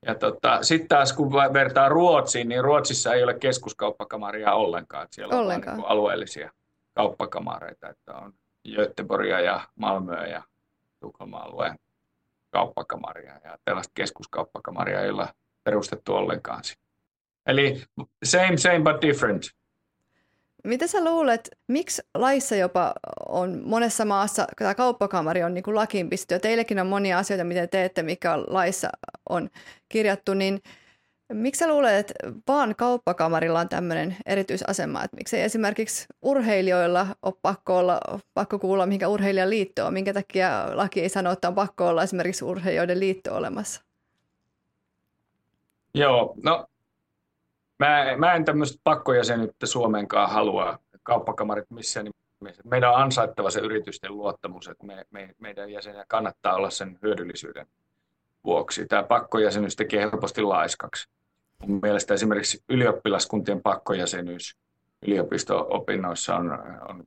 [0.06, 5.04] Ja tota, sitten taas kun vertaa Ruotsiin, niin Ruotsissa ei ole keskuskauppakamaria ollenkaan.
[5.04, 5.76] Että siellä ollenkaan.
[5.76, 6.50] on niin alueellisia
[6.94, 8.32] kauppakamareita, että on
[8.74, 10.42] Göteborgia ja Malmöä ja
[11.00, 11.78] Tukholman alueen
[12.50, 15.28] kauppakamaria ja tällaista keskuskauppakamaria ei ole
[15.64, 16.62] perustettu ollenkaan.
[17.46, 17.82] Eli
[18.24, 19.57] same, same but different.
[20.68, 22.92] Mitä sä luulet, miksi laissa jopa
[23.28, 27.44] on monessa maassa, tämä kauppakamari on niin kuin lakiin pistetty ja teillekin on monia asioita,
[27.44, 28.88] mitä teette, mikä laissa
[29.28, 29.50] on
[29.88, 30.62] kirjattu, niin
[31.32, 32.14] miksi sä luulet, että
[32.48, 38.00] vaan kauppakamarilla on tämmöinen erityisasema, että miksei esimerkiksi urheilijoilla ole pakko, olla,
[38.34, 42.02] pakko kuulla, mihinkä urheilijan liitto on, minkä takia laki ei sano, että on pakko olla
[42.02, 43.82] esimerkiksi urheilijoiden liitto olemassa?
[45.94, 46.66] Joo, no
[47.78, 52.10] Mä, mä en tämmöistä pakkojäsenyyttä Suomenkaan halua, kauppakamarit missään
[52.40, 52.62] nimessä.
[52.64, 57.66] Meidän on ansaittava se yritysten luottamus, että me, me, meidän jäseniä kannattaa olla sen hyödyllisyyden
[58.44, 58.86] vuoksi.
[58.86, 61.08] Tämä pakkojäsenyys tekee helposti laiskaksi.
[61.66, 64.56] Mun mielestä esimerkiksi ylioppilaskuntien pakkojäsenyys
[65.02, 67.04] yliopisto-opinnoissa on, on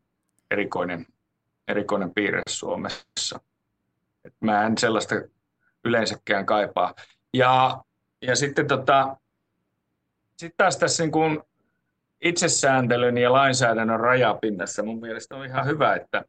[0.52, 1.06] erikoinen,
[1.68, 3.40] erikoinen piirre Suomessa.
[4.26, 5.16] Et mä en sellaista
[5.86, 6.94] yleensäkään kaipaa.
[7.34, 7.84] Ja,
[8.22, 9.18] ja sitten tota,
[10.42, 11.40] sitten taas tässä niin kuin
[12.22, 16.26] itsesääntelyn ja lainsäädännön rajapinnassa mun mielestä on ihan hyvä, että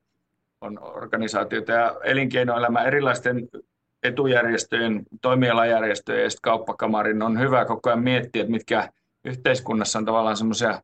[0.61, 3.49] on organisaatioita ja elinkeinoelämä erilaisten
[4.03, 8.89] etujärjestöjen, toimialajärjestöjen ja kauppakamarin on hyvä koko ajan miettiä, että mitkä
[9.25, 10.83] yhteiskunnassa on tavallaan semmoisia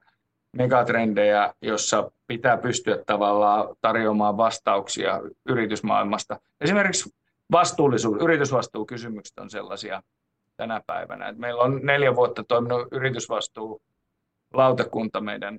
[0.52, 6.40] megatrendejä, jossa pitää pystyä tavallaan tarjoamaan vastauksia yritysmaailmasta.
[6.60, 7.14] Esimerkiksi
[7.52, 10.02] vastuullisuus, yritysvastuukysymykset on sellaisia,
[10.58, 11.28] tänä päivänä.
[11.28, 13.82] Et meillä on neljä vuotta toiminut yritysvastuu
[14.54, 15.58] lautakunta meidän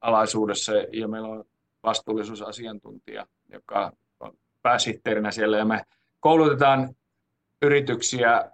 [0.00, 1.44] alaisuudessa ja meillä on
[1.82, 5.82] vastuullisuusasiantuntija, joka on pääsihteerinä siellä ja me
[6.20, 6.94] koulutetaan
[7.62, 8.50] yrityksiä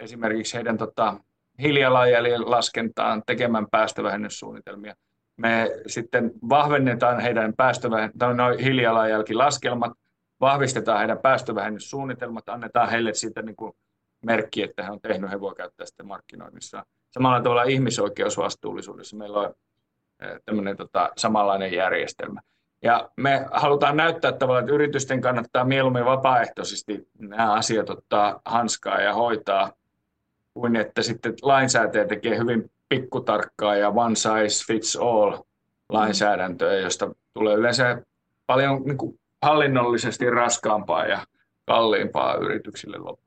[0.00, 1.20] esimerkiksi heidän tota,
[1.62, 4.94] hiilijalanjäljen laskentaan tekemään päästövähennyssuunnitelmia.
[5.36, 8.16] Me sitten vahvennetaan heidän päästövähennys,
[8.62, 9.92] hiilijalanjälkilaskelmat,
[10.40, 13.72] vahvistetaan heidän päästövähennyssuunnitelmat, annetaan heille siitä niin kuin
[14.26, 16.86] merkki, että hän on tehnyt, he voi käyttää sitten markkinoinnissa.
[17.10, 19.54] Samalla tavalla ihmisoikeusvastuullisuudessa meillä on
[20.22, 22.40] eh, tämmöinen tota, samanlainen järjestelmä.
[22.82, 29.14] Ja me halutaan näyttää tavallaan, että yritysten kannattaa mieluummin vapaaehtoisesti nämä asiat ottaa hanskaa ja
[29.14, 29.72] hoitaa,
[30.54, 35.38] kuin että sitten lainsäätäjä tekee hyvin pikkutarkkaa ja one size fits all
[35.88, 38.02] lainsäädäntöä, josta tulee yleensä
[38.46, 41.26] paljon niin kuin hallinnollisesti raskaampaa ja
[41.66, 43.25] kalliimpaa yrityksille loppuun.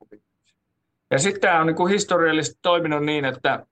[1.11, 3.65] Ja sitten tämä on niin kuin historiallisesti toiminut niin, että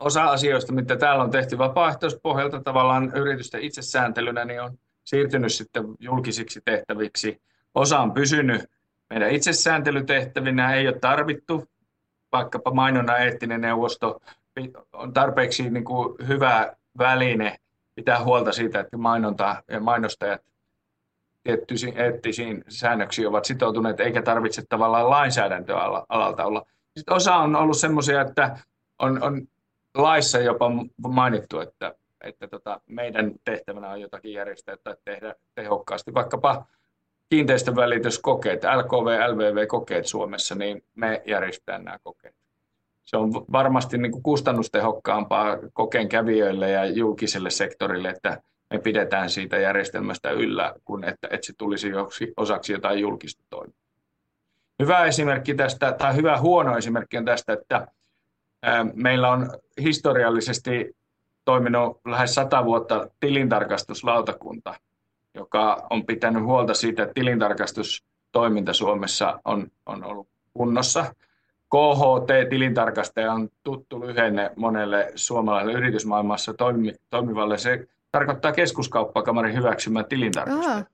[0.00, 6.60] osa asioista, mitä täällä on tehty vapaaehtoispohjalta tavallaan yritysten itsesääntelynä, niin on siirtynyt sitten julkisiksi
[6.64, 7.42] tehtäviksi.
[7.74, 8.70] Osa on pysynyt
[9.10, 11.64] meidän itsesääntelytehtävinä, ei ole tarvittu,
[12.32, 14.20] vaikkapa mainonnan eettinen neuvosto
[14.92, 17.56] on tarpeeksi niin kuin hyvä väline
[17.94, 20.42] pitää huolta siitä, että mainonta ja mainostajat
[21.48, 26.66] tiettyisiin eettisiin säännöksiin ovat sitoutuneet, eikä tarvitse tavallaan lainsäädäntöalalta olla.
[26.96, 28.58] Sitten osa on ollut semmoisia, että
[28.98, 29.46] on, on
[29.94, 30.70] laissa jopa
[31.08, 36.14] mainittu, että, että tota, meidän tehtävänä on jotakin järjestää tai tehdä tehokkaasti.
[36.14, 36.66] Vaikkapa
[37.30, 42.34] kiinteistövälityskokeet, LKV, LVV-kokeet Suomessa, niin me järjestetään nämä kokeet.
[43.04, 49.56] Se on varmasti niin kuin kustannustehokkaampaa kokeen kävijöille ja julkiselle sektorille, että me pidetään siitä
[49.56, 51.90] järjestelmästä yllä, kun että, että se tulisi
[52.36, 53.88] osaksi jotain julkista toimintaa.
[54.82, 57.86] Hyvä esimerkki tästä, tai hyvä huono esimerkki on tästä, että
[58.94, 59.50] meillä on
[59.82, 60.96] historiallisesti
[61.44, 64.74] toiminut lähes sata vuotta tilintarkastuslautakunta,
[65.34, 71.14] joka on pitänyt huolta siitä, että tilintarkastustoiminta Suomessa on, on ollut kunnossa.
[71.74, 80.84] KHT-tilintarkastaja on tuttu lyhenne monelle suomalaiselle yritysmaailmassa toimi, toimivalle se, tarkoittaa keskuskauppakamarin hyväksymä tilintarkastus.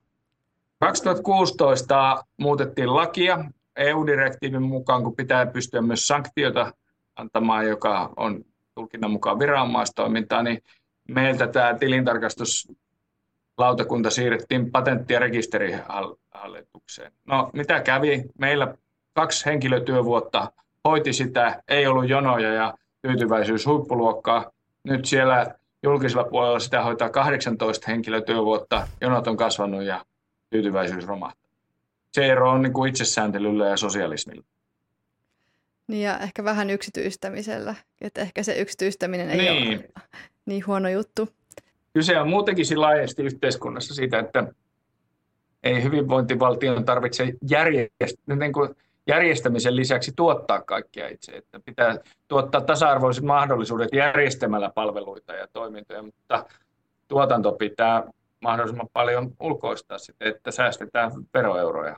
[0.79, 6.73] 2016 muutettiin lakia EU-direktiivin mukaan, kun pitää pystyä myös sanktiota
[7.15, 10.63] antamaan, joka on tulkinnan mukaan viranomaistoimintaa, niin
[11.07, 17.11] meiltä tämä tilintarkastuslautakunta siirrettiin patentti- ja rekisterihallitukseen.
[17.25, 18.23] No mitä kävi?
[18.39, 18.75] Meillä
[19.13, 20.51] kaksi henkilötyövuotta
[20.85, 24.51] hoiti sitä, ei ollut jonoja ja tyytyväisyys huippuluokkaa.
[24.83, 30.05] Nyt siellä julkisella puolella sitä hoitaa 18 henkilötyövuotta, jonot on kasvanut ja
[30.49, 31.51] tyytyväisyys romahtaa.
[32.11, 34.43] Se ero on niin kuin itsesääntelyllä ja sosialismilla.
[35.87, 39.79] Niin ja ehkä vähän yksityistämisellä, että ehkä se yksityistäminen ei niin.
[39.79, 40.07] ole
[40.45, 41.29] niin huono juttu.
[41.93, 44.53] Kyse on muutenkin laajasti yhteiskunnassa siitä, että
[45.63, 48.75] ei hyvinvointivaltion tarvitse järjestää, niin kuin
[49.07, 51.31] järjestämisen lisäksi tuottaa kaikkia itse.
[51.31, 56.45] Että pitää tuottaa tasa-arvoiset mahdollisuudet järjestämällä palveluita ja toimintoja, mutta
[57.07, 58.03] tuotanto pitää
[58.41, 61.97] mahdollisimman paljon ulkoistaa sitten, että säästetään veroeuroja.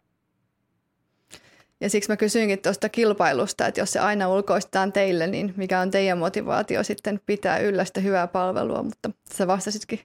[1.82, 5.91] Ja siksi mä kysyinkin tuosta kilpailusta, että jos se aina ulkoistetaan teille, niin mikä on
[5.91, 10.00] teidän motivaatio sitten pitää yllä sitä hyvää palvelua, mutta sä vastasitkin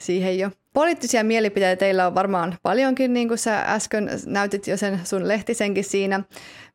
[0.00, 0.50] siihen jo.
[0.72, 5.84] Poliittisia mielipiteitä teillä on varmaan paljonkin, niin kuin sä äsken näytit jo sen sun lehtisenkin
[5.84, 6.20] siinä,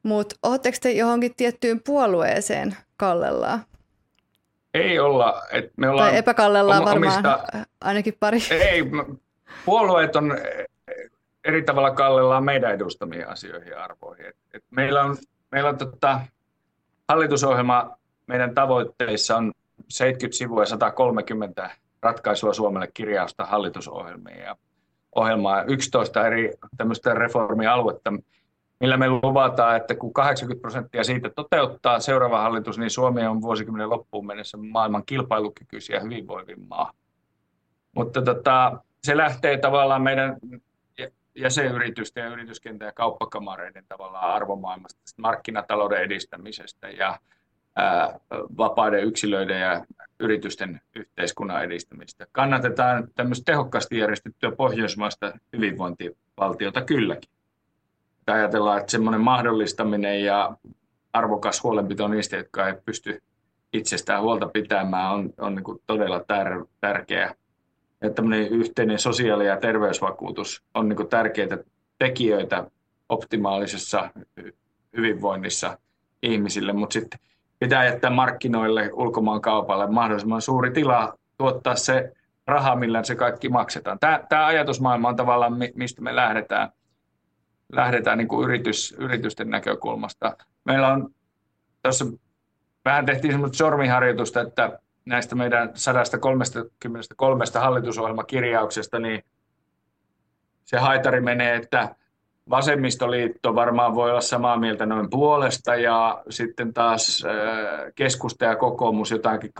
[0.04, 3.60] mutta ootteko te johonkin tiettyyn puolueeseen kallellaan?
[4.74, 5.42] Ei olla.
[5.52, 7.40] Et me ollaan tai epäkallellaan varmaan omista,
[7.82, 8.40] ainakin pari.
[8.52, 8.84] Ei,
[9.66, 10.38] puolueet on
[11.46, 14.26] eri tavalla kallellaan meidän edustamiin asioihin ja arvoihin.
[14.26, 15.18] Et, et meillä on,
[15.52, 16.22] meillä on tota,
[17.08, 19.54] hallitusohjelma, meidän tavoitteissa on
[19.90, 21.70] 70 sivua ja 130
[22.08, 24.56] ratkaisua Suomelle kirjausta hallitusohjelmiin ja
[25.15, 28.13] ohjelmaa 11 eri tämmöistä reformialuetta,
[28.80, 33.89] millä me luvataan, että kun 80 prosenttia siitä toteuttaa seuraava hallitus, niin Suomi on vuosikymmenen
[33.89, 36.91] loppuun mennessä maailman kilpailukykyisiä ja hyvinvoivin maa.
[37.96, 40.38] Mutta tota, se lähtee tavallaan meidän
[41.36, 47.20] jäsenyritysten ja yrityskentän ja kauppakamareiden tavallaan arvomaailmasta, markkinatalouden edistämisestä ja
[48.58, 49.86] vapaiden yksilöiden ja
[50.20, 52.28] yritysten yhteiskunnan edistämistä.
[52.32, 57.30] Kannatetaan tämmöistä tehokkaasti järjestettyä pohjoismaista hyvinvointivaltiota kylläkin.
[58.28, 60.58] Ajatellaan, että semmoinen mahdollistaminen ja
[61.13, 63.22] arvokas huolenpito niistä, jotka ei pysty
[63.74, 67.36] itsestään huolta pitämään, on, on niin kuin todella tär, tärkeä
[68.02, 71.58] että tämmöinen yhteinen sosiaali- ja terveysvakuutus on niin tärkeitä
[72.00, 72.72] tekijöitä
[73.10, 74.10] optimaalisessa
[74.98, 75.78] hyvinvoinnissa
[76.24, 77.20] ihmisille, mutta sitten
[77.60, 82.13] pitää jättää markkinoille, ulkomaan kaupalle mahdollisimman suuri tila tuottaa se
[82.48, 84.00] raha, millä se kaikki maksetaan.
[84.00, 86.70] Tämä, tämä ajatusmaailma on tavallaan, mistä me lähdetään,
[87.72, 90.38] lähdetään niin kuin yritys, yritysten näkökulmasta.
[90.65, 91.10] Meillä on
[91.84, 92.06] tuossa
[92.86, 99.24] vähän tehtiin semmoista sormiharjoitusta, että näistä meidän 133 hallitusohjelmakirjauksesta, niin
[100.65, 101.96] se haitari menee, että
[102.50, 107.24] vasemmistoliitto varmaan voi olla samaa mieltä noin puolesta ja sitten taas
[107.96, 109.52] keskusta ja kokoomus jotakin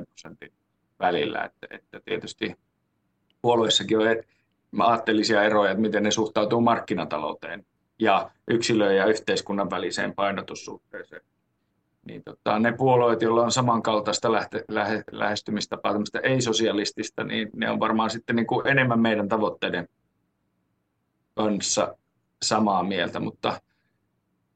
[0.00, 0.52] 80-90 prosentin
[1.00, 1.44] välillä.
[1.44, 2.56] Että, että tietysti
[3.42, 4.04] puolueissakin on
[4.78, 7.66] aatteellisia eroja, että miten ne suhtautuu markkinatalouteen
[7.98, 11.22] ja yksilöön ja yhteiskunnan väliseen painotussuhteeseen
[12.06, 18.10] niin tota, ne puolueet, joilla on samankaltaista lähte, lähe, lähestymistapaa, ei-sosialistista, niin ne on varmaan
[18.10, 19.88] sitten niin kuin enemmän meidän tavoitteiden
[21.36, 21.96] kanssa
[22.42, 23.60] samaa mieltä, mutta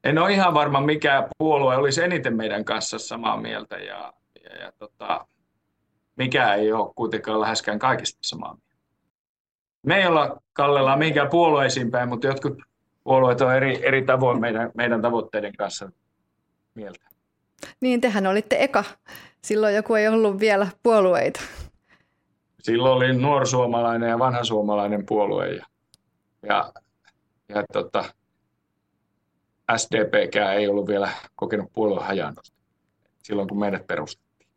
[0.03, 4.13] en ole ihan varma, mikä puolue olisi eniten meidän kanssa samaa mieltä ja,
[4.43, 5.27] ja, ja tota,
[6.15, 8.71] mikä ei ole kuitenkaan läheskään kaikista samaa mieltä.
[9.85, 12.57] Me ei olla kallellaan mihinkään puolueisiin päin, mutta jotkut
[13.03, 15.91] puolueet on eri, eri tavoin meidän, meidän tavoitteiden kanssa
[16.75, 17.09] mieltä.
[17.81, 18.83] Niin, tehän olitte eka.
[19.41, 21.41] Silloin joku ei ollut vielä puolueita.
[22.59, 25.65] Silloin oli nuorsuomalainen ja vanha suomalainen puolue ja,
[26.43, 26.73] ja,
[27.49, 28.05] ja tota,
[29.77, 32.57] SDPkään ei ollut vielä kokenut puolueen hajannusta
[33.23, 34.49] silloin, kun meidät perustettiin.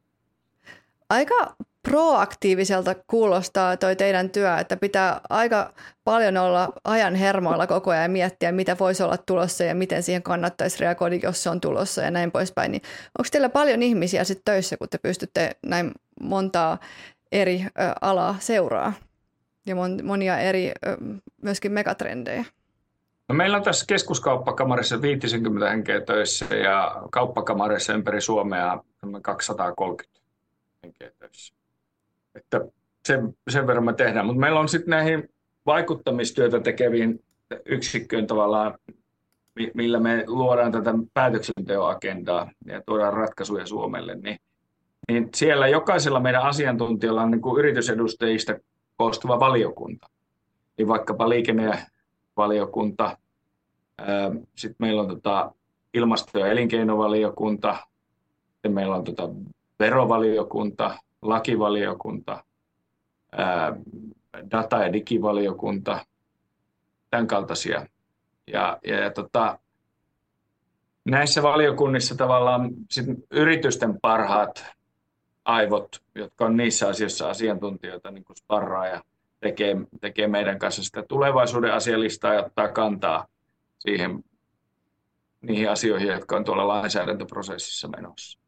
[1.10, 8.02] Aika proaktiiviselta kuulostaa toi teidän työ, että pitää aika paljon olla ajan hermoilla koko ajan
[8.02, 12.02] ja miettiä, mitä voisi olla tulossa ja miten siihen kannattaisi reagoida, jos se on tulossa
[12.02, 12.72] ja näin poispäin.
[12.72, 12.82] Niin
[13.18, 16.78] onko teillä paljon ihmisiä sitten töissä, kun te pystytte näin montaa
[17.32, 17.66] eri
[18.00, 18.92] alaa seuraa
[19.66, 20.72] ja mon, monia eri
[21.42, 22.44] myöskin megatrendejä?
[23.28, 28.82] No meillä on tässä keskuskauppakamarissa 50 henkeä töissä ja kauppakamarissa ympäri Suomea
[29.22, 30.20] 230
[30.82, 31.54] henkeä töissä.
[32.34, 32.60] Että
[33.06, 34.26] sen, sen verran me tehdään.
[34.26, 35.28] Mutta meillä on sitten näihin
[35.66, 37.24] vaikuttamistyötä tekeviin
[37.64, 38.78] yksikköön tavallaan,
[39.74, 44.38] millä me luodaan tätä päätöksenteoagendaa ja tuodaan ratkaisuja Suomelle, niin,
[45.08, 48.54] niin siellä jokaisella meidän asiantuntijalla on niin kuin yritysedustajista
[48.96, 50.06] koostuva valiokunta.
[50.78, 53.18] Niin vaikkapa liikennevaliokunta,
[54.56, 55.52] sitten meillä on tota
[55.94, 57.76] ilmasto- ja elinkeinovaliokunta,
[58.52, 59.28] sitten meillä on tota
[59.78, 62.44] verovaliokunta, lakivaliokunta,
[64.50, 66.06] data- ja digivaliokunta,
[67.10, 67.86] tämän kaltaisia.
[68.46, 69.58] Ja, ja, ja tota,
[71.04, 74.64] näissä valiokunnissa tavallaan sit yritysten parhaat
[75.44, 79.02] aivot, jotka on niissä asioissa asiantuntijoita, niin kuin sparraa ja
[79.40, 83.26] tekee, tekee meidän kanssa sitä tulevaisuuden asialistaa ja ottaa kantaa
[83.78, 84.24] siihen,
[85.40, 88.38] niihin asioihin, jotka on tuolla lainsäädäntöprosessissa menossa.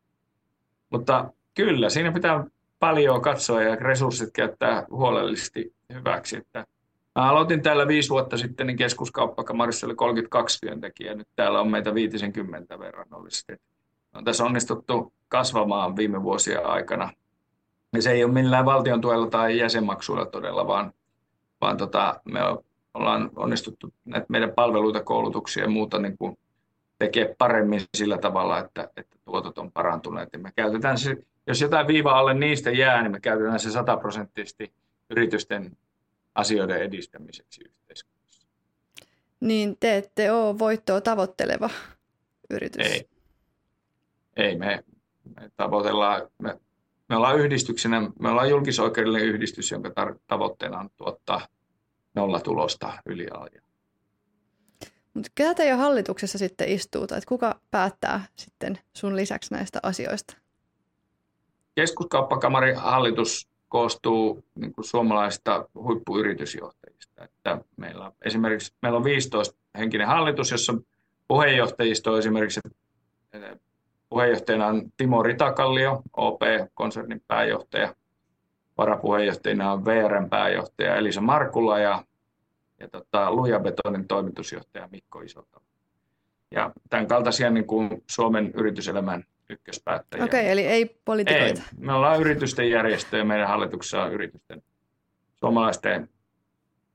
[0.91, 2.45] Mutta kyllä, siinä pitää
[2.79, 6.37] paljon katsoa ja resurssit käyttää huolellisesti hyväksi.
[6.37, 6.67] Että
[7.15, 11.95] mä aloitin täällä viisi vuotta sitten, niin keskuskauppakamarissa oli 32 työntekijää, nyt täällä on meitä
[11.95, 13.53] 50 verrannollisesti.
[14.17, 17.13] On tässä onnistuttu kasvamaan viime vuosien aikana.
[17.93, 20.93] Ja se ei ole millään valtion tuella tai jäsenmaksuilla todella, vaan,
[21.61, 22.41] vaan tota, me
[22.95, 26.39] ollaan onnistuttu näitä meidän palveluita, koulutuksia ja muuta niin kuin
[26.99, 30.29] tekee paremmin sillä tavalla, että, että tuotot on parantuneet.
[30.33, 34.73] Ja me käytetään se, jos jotain viiva alle niistä jää, niin me käytetään se sataprosenttisesti
[35.11, 35.77] yritysten
[36.35, 38.47] asioiden edistämiseksi yhteiskunnassa.
[39.41, 41.71] Niin te ette ole voittoa tavoitteleva
[42.51, 42.87] yritys?
[42.87, 43.16] Ei.
[44.37, 44.85] Ei, me,
[45.37, 46.61] me tavoitellaan, me,
[47.09, 51.47] me ollaan yhdistyksenä, me ollaan julkisoikeudellinen yhdistys, jonka tar- tavoitteena on tuottaa
[52.15, 53.27] nollatulosta yli
[55.17, 60.37] mutta ketä teidän hallituksessa sitten istuu, tai kuka päättää sitten sun lisäksi näistä asioista?
[61.75, 67.25] Keskuskauppakamarin hallitus koostuu niin kuin suomalaisista huippuyritysjohtajista.
[67.25, 70.75] Että meillä on, esimerkiksi meillä on 15 henkinen hallitus, jossa
[71.29, 72.61] puheenjohtajisto on esimerkiksi
[74.09, 77.95] puheenjohtajana on Timo Ritakallio, OP-konsernin pääjohtaja.
[78.79, 82.05] Varapuheenjohtajana on VRn pääjohtaja Elisa Markula ja
[82.81, 85.61] ja tota, Lujabetonin toimitusjohtaja Mikko Isota.
[86.51, 90.25] Ja tämän kaltaisia niin kuin Suomen yrityselämän ykköspäättäjiä.
[90.25, 91.63] Okei, okay, eli ei poliitikoita.
[91.63, 94.63] Ei, me ollaan yritysten järjestöjä, meidän hallituksessa on yritysten,
[95.35, 96.09] suomalaisten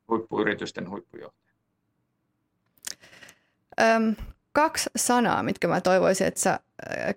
[0.07, 1.53] huippuyritysten huippujohtaja.
[3.81, 4.15] Öm,
[4.53, 6.59] kaksi sanaa, mitkä mä toivoisin, että sä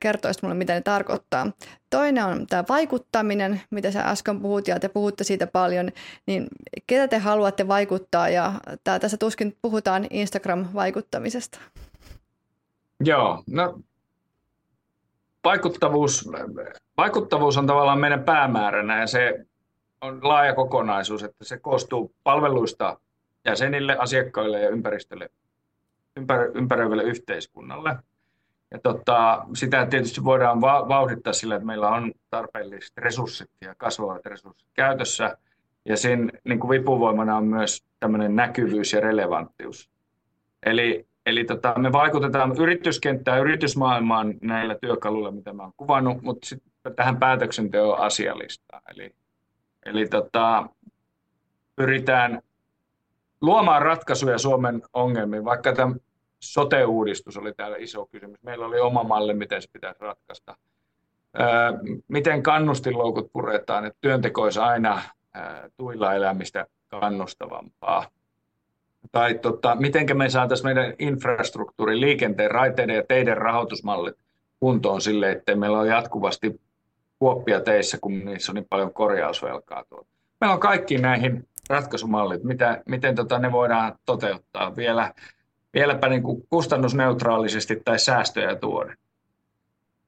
[0.00, 1.46] kertoisit mulle, mitä ne tarkoittaa.
[1.90, 5.90] Toinen on tämä vaikuttaminen, mitä sä äsken puhut ja te puhutte siitä paljon,
[6.26, 6.46] niin
[6.86, 8.52] ketä te haluatte vaikuttaa ja
[8.84, 11.58] tää, tässä tuskin puhutaan Instagram-vaikuttamisesta.
[13.00, 13.80] Joo, no
[15.44, 16.30] vaikuttavuus,
[16.96, 19.46] vaikuttavuus on tavallaan meidän päämääränä ja se
[20.00, 23.00] on laaja kokonaisuus, että se koostuu palveluista
[23.44, 25.30] jäsenille, asiakkaille ja ympäristölle
[26.16, 27.96] ympär, ympäröivälle yhteiskunnalle.
[28.70, 34.26] Ja tota, sitä tietysti voidaan va- vauhdittaa sillä, että meillä on tarpeelliset resurssit ja kasvavat
[34.26, 35.38] resurssit käytössä.
[35.84, 39.90] Ja sen niin vipuvoimana on myös tämmöinen näkyvyys ja relevanttius.
[40.62, 46.94] Eli, eli tota, me vaikutetaan yrityskenttään, yritysmaailmaan näillä työkaluilla, mitä mä olen kuvannut, mutta sitten
[46.96, 48.82] tähän päätöksenteon asialistaan.
[48.94, 49.14] Eli,
[49.86, 50.68] eli tota,
[51.76, 52.42] pyritään
[53.44, 55.94] luomaan ratkaisuja Suomen ongelmiin, vaikka tämä
[56.40, 58.42] sote-uudistus oli täällä iso kysymys.
[58.42, 60.56] Meillä oli oma malli, miten se pitäisi ratkaista.
[62.08, 65.02] Miten kannustinloukut puretaan, että työnteko olisi aina
[65.76, 68.06] tuilla elämistä kannustavampaa.
[69.12, 74.16] Tai tota, miten me saataisiin meidän infrastruktuurin, liikenteen, raiteiden ja teiden rahoitusmallit
[74.60, 76.60] kuntoon sille, että meillä on jatkuvasti
[77.18, 79.84] kuoppia teissä, kun niissä on niin paljon korjausvelkaa.
[79.88, 80.06] Tuolla.
[80.40, 84.76] Meillä on kaikki näihin ratkaisumallit, mitä, miten tota ne voidaan toteuttaa?
[84.76, 85.14] Vielä,
[85.74, 88.96] vieläpä niin kuin kustannusneutraalisesti tai säästöjä tuoden.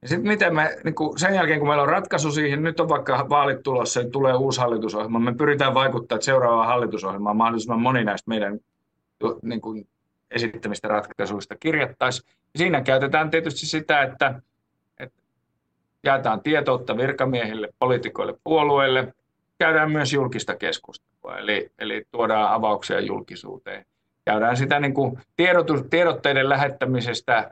[0.03, 2.89] Ja sitten miten me, niin kuin sen jälkeen kun meillä on ratkaisu siihen, nyt on
[2.89, 8.05] vaikka vaalit tulossa ja tulee uusi hallitusohjelma, me pyritään vaikuttaa, että seuraava hallitusohjelma mahdollisimman moni
[8.05, 8.59] näistä meidän
[9.43, 9.89] niin kuin
[10.31, 12.31] esittämistä ratkaisuista kirjattaisiin.
[12.57, 14.41] Siinä käytetään tietysti sitä, että,
[15.01, 15.23] että
[16.03, 19.15] jaetaan tietoutta virkamiehille, poliitikoille, puolueille,
[19.59, 23.87] käydään myös julkista keskustelua, eli, eli tuodaan avauksia julkisuuteen.
[24.25, 27.51] Käydään sitä niin kuin tiedotus, tiedotteiden lähettämisestä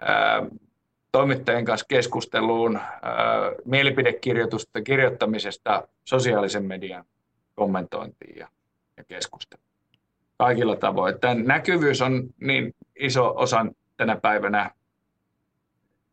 [0.00, 0.46] ää,
[1.12, 3.12] toimittajien kanssa keskusteluun, ää,
[3.64, 7.04] mielipidekirjoitusten kirjoittamisesta sosiaalisen median
[7.54, 8.48] kommentointiin ja,
[8.96, 9.68] ja keskusteluun.
[10.38, 11.20] Kaikilla tavoin.
[11.20, 14.70] Tämä näkyvyys on niin iso osa tänä päivänä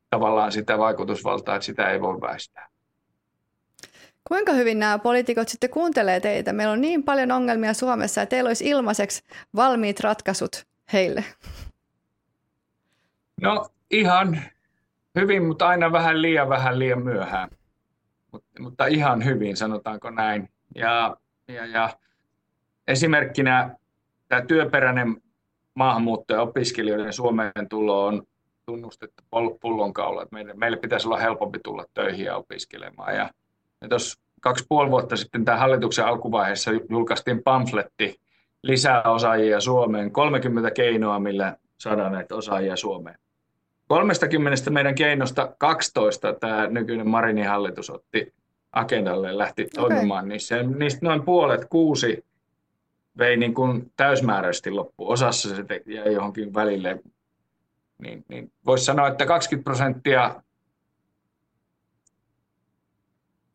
[0.10, 2.71] tavallaan sitä vaikutusvaltaa, että sitä ei voi väistää.
[4.28, 6.54] Kuinka hyvin nämä poliitikot sitten kuuntelee teitä?
[6.54, 9.24] Meillä on niin paljon ongelmia Suomessa ja teillä olisi ilmaiseksi
[9.56, 11.24] valmiit ratkaisut heille.
[13.42, 14.42] No ihan
[15.20, 17.50] hyvin, mutta aina vähän liian vähän liian myöhään.
[18.32, 20.50] Mut, mutta ihan hyvin, sanotaanko näin.
[20.76, 21.90] Ja, ja, ja
[22.88, 23.76] esimerkkinä
[24.28, 25.22] tämä työperäinen
[25.74, 28.24] maahanmuutto ja opiskelijoiden Suomeen tulo on
[28.65, 29.24] tunnustettu
[29.62, 30.28] pullonkaula.
[30.32, 33.15] Meille, meille pitäisi olla helpompi tulla töihin ja opiskelemaan.
[33.15, 33.30] Ja
[33.90, 38.19] tuossa kaksi puoli vuotta sitten tämän hallituksen alkuvaiheessa julkaistiin pamfletti
[38.63, 43.15] lisää osaajia Suomeen, 30 keinoa, millä saadaan näitä osaajia Suomeen.
[43.88, 48.34] 30 meidän keinosta 12 tämä nykyinen Marinin hallitus otti
[48.71, 49.90] agendalle ja lähti okay.
[49.90, 50.63] toimimaan niissä.
[50.63, 52.25] Niistä noin puolet, kuusi,
[53.17, 55.13] vei niin kuin täysmääräisesti loppuun.
[55.13, 57.00] Osassa se jäi johonkin välille.
[57.98, 60.36] Niin, niin Voisi sanoa, että 20 prosenttia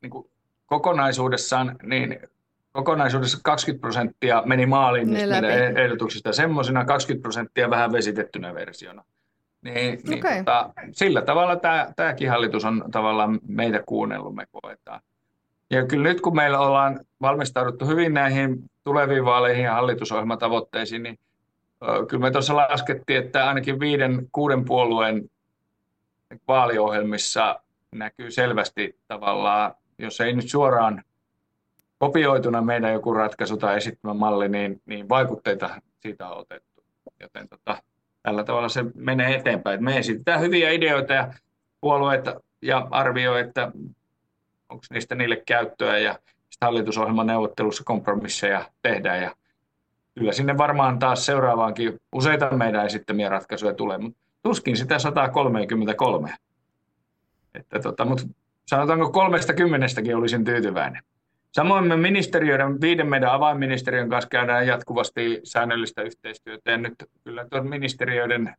[0.03, 0.31] niin kuin
[0.67, 2.19] kokonaisuudessaan, niin
[2.73, 9.05] kokonaisuudessa 20 prosenttia meni maaliin niistä meidän ehdotuksista, semmoisena 20 prosenttia vähän vesitettynä versiona.
[9.63, 10.39] Niin, niin okay.
[10.39, 15.01] tota, sillä tavalla tämä, tämäkin hallitus on tavallaan meitä kuunnellut, me koetaan.
[15.71, 21.19] Ja kyllä nyt kun meillä ollaan valmistauduttu hyvin näihin tuleviin vaaleihin ja hallitusohjelmatavoitteisiin, niin
[22.09, 25.31] kyllä me tuossa laskettiin, että ainakin viiden, kuuden puolueen
[26.49, 27.61] vaaliohjelmissa
[27.93, 31.03] näkyy selvästi tavallaan, jos ei nyt suoraan
[31.99, 36.85] kopioituna meidän joku ratkaisu tai esittämä malli, niin, niin vaikutteita siitä on otettu.
[37.21, 37.83] Joten tota,
[38.23, 39.85] tällä tavalla se menee eteenpäin.
[39.85, 41.35] Me esitetään hyviä ideoita ja
[41.81, 42.25] puolueet
[42.63, 43.73] ja arvioi, että
[44.69, 46.19] onko niistä niille käyttöä ja
[46.61, 49.35] hallitusohjelman neuvottelussa kompromisseja tehdään ja
[50.19, 56.35] kyllä sinne varmaan taas seuraavaankin useita meidän esittämiä ratkaisuja tulee, mutta tuskin sitä 133.
[57.55, 58.27] Että tota, mutta
[58.67, 61.03] sanotaanko kolmesta kymmenestäkin olisin tyytyväinen.
[61.53, 66.95] Samoin me ministeriöiden, viiden meidän avainministeriön kanssa käydään jatkuvasti säännöllistä yhteistyötä ja nyt
[67.25, 68.57] kyllä tuon ministeriöiden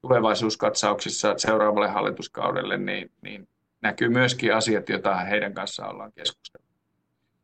[0.00, 3.48] tulevaisuuskatsauksissa seuraavalle hallituskaudelle niin, niin
[3.82, 6.68] näkyy myöskin asiat, joita heidän kanssaan ollaan keskustellut.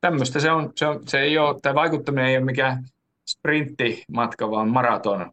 [0.01, 2.85] Tämmöistä se on, se, on, se ei ole, tämä vaikuttaminen ei ole mikään
[3.27, 5.33] sprinttimatka, vaan maraton.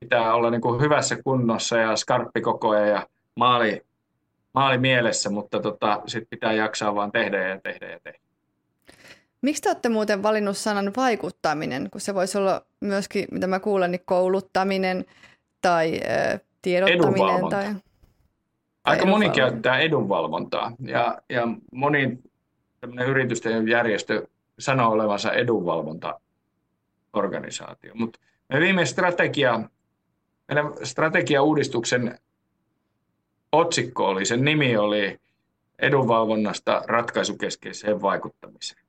[0.00, 3.06] Pitää olla niin kuin hyvässä kunnossa ja skarppi koko ajan ja
[3.36, 3.85] maali,
[4.56, 8.18] maali mielessä, mutta tota, sitten pitää jaksaa vaan tehdä ja tehdä ja tehdä.
[9.42, 13.90] Miksi te olette muuten valinnut sanan vaikuttaminen, kun se voisi olla myöskin, mitä mä kuulen,
[13.90, 15.04] niin kouluttaminen
[15.62, 17.40] tai äh, tiedottaminen?
[17.40, 17.74] Tai, tai
[18.84, 22.18] Aika moni käyttää edunvalvontaa ja, ja moni
[23.06, 24.26] yritysten järjestö
[24.58, 27.94] sanoo olevansa edunvalvontaorganisaatio.
[27.94, 29.60] Mutta me viime strategia,
[30.48, 32.18] meidän strategiauudistuksen
[33.52, 35.18] otsikko oli, sen nimi oli
[35.78, 38.82] edunvalvonnasta ratkaisukeskeiseen vaikuttamiseen.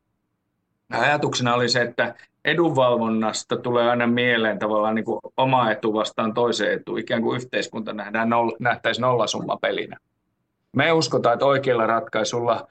[0.89, 6.73] Ajatuksena oli se, että edunvalvonnasta tulee aina mieleen tavallaan niin kuin oma etu vastaan toisen
[6.73, 8.29] etu, ikään kuin yhteiskunta nähdään,
[8.59, 9.97] nähtäisiin nollasummapelinä.
[10.75, 12.67] Me uskotaan, että oikealla ratkaisulla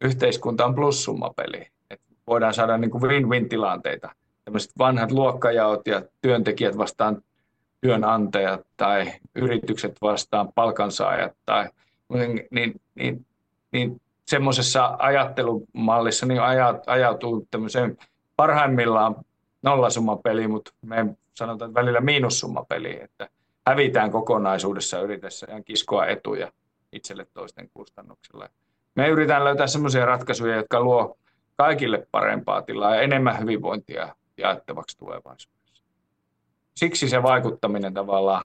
[0.00, 1.66] yhteiskunta on plussummapeli.
[1.90, 4.10] Että voidaan saada niin kuin win-win-tilanteita.
[4.44, 7.22] Tällaiset vanhat luokkajaot ja työntekijät vastaan
[7.82, 11.68] työnantajat tai yritykset vastaan palkansaajat tai
[12.08, 13.26] niin, niin, niin,
[13.72, 16.40] niin semmoisessa ajattelumallissa niin
[16.86, 17.98] ajautuu tämmöiseen
[18.36, 19.16] parhaimmillaan
[19.62, 23.28] nollasummapeliin, mutta me sanotaan että välillä miinussummapeliin, että
[23.66, 26.52] hävitään kokonaisuudessa yritessä ja kiskoa etuja
[26.92, 28.48] itselle toisten kustannuksilla.
[28.94, 31.18] Me yritetään löytää sellaisia ratkaisuja, jotka luo
[31.56, 35.61] kaikille parempaa tilaa ja enemmän hyvinvointia jaettavaksi tulevaisuudessa.
[36.76, 38.42] Siksi se vaikuttaminen tavallaan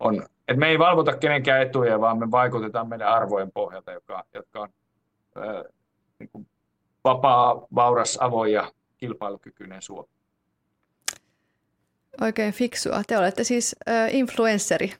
[0.00, 4.60] on, että me ei valvota kenenkään etuja, vaan me vaikutetaan meidän arvojen pohjalta, joka, jotka
[4.60, 4.68] on
[5.36, 5.64] ää,
[6.18, 6.46] niin kuin
[7.04, 10.08] vapaa, vauras, avoin ja kilpailukykyinen Suomi.
[12.20, 13.02] Oikein fiksua.
[13.06, 14.92] Te olette siis äh, influensseri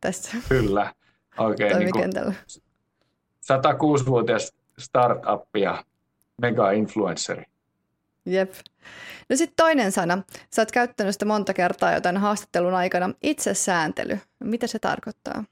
[0.00, 0.36] tässä.
[0.48, 0.94] Kyllä,
[1.38, 2.12] oikein niin kuin
[3.42, 5.84] 106-vuotias startup ja
[6.42, 7.44] mega-influenceri.
[8.26, 8.52] Jep.
[9.28, 10.22] No sitten toinen sana.
[10.50, 13.10] Sä oot käyttänyt sitä monta kertaa jo tämän haastattelun aikana.
[13.22, 14.18] Itsesääntely.
[14.44, 15.44] Mitä se tarkoittaa?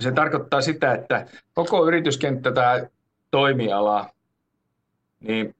[0.00, 2.86] Se tarkoittaa sitä, että koko yrityskenttä tai
[3.30, 4.10] toimiala
[5.20, 5.54] niin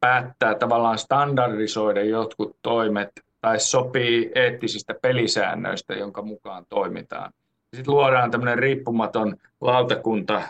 [0.00, 7.32] päättää tavallaan standardisoida jotkut toimet tai sopii eettisistä pelisäännöistä, jonka mukaan toimitaan.
[7.76, 10.42] Sitten luodaan tämmöinen riippumaton lautakunta,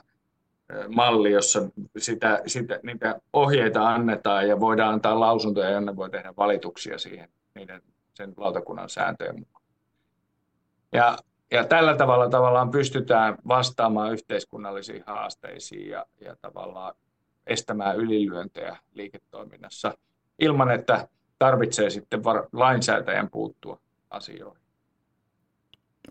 [0.88, 6.98] malli, jossa sitä, sitä, niitä ohjeita annetaan ja voidaan antaa lausuntoja, jonne voi tehdä valituksia
[6.98, 7.82] siihen niiden,
[8.14, 9.64] sen lautakunnan sääntöjen mukaan.
[10.92, 11.18] Ja,
[11.50, 16.94] ja tällä tavalla tavallaan pystytään vastaamaan yhteiskunnallisiin haasteisiin ja, ja tavallaan
[17.46, 19.98] estämään ylilyöntejä liiketoiminnassa
[20.38, 21.08] ilman, että
[21.38, 24.62] tarvitsee sitten var- lainsäätäjän puuttua asioihin.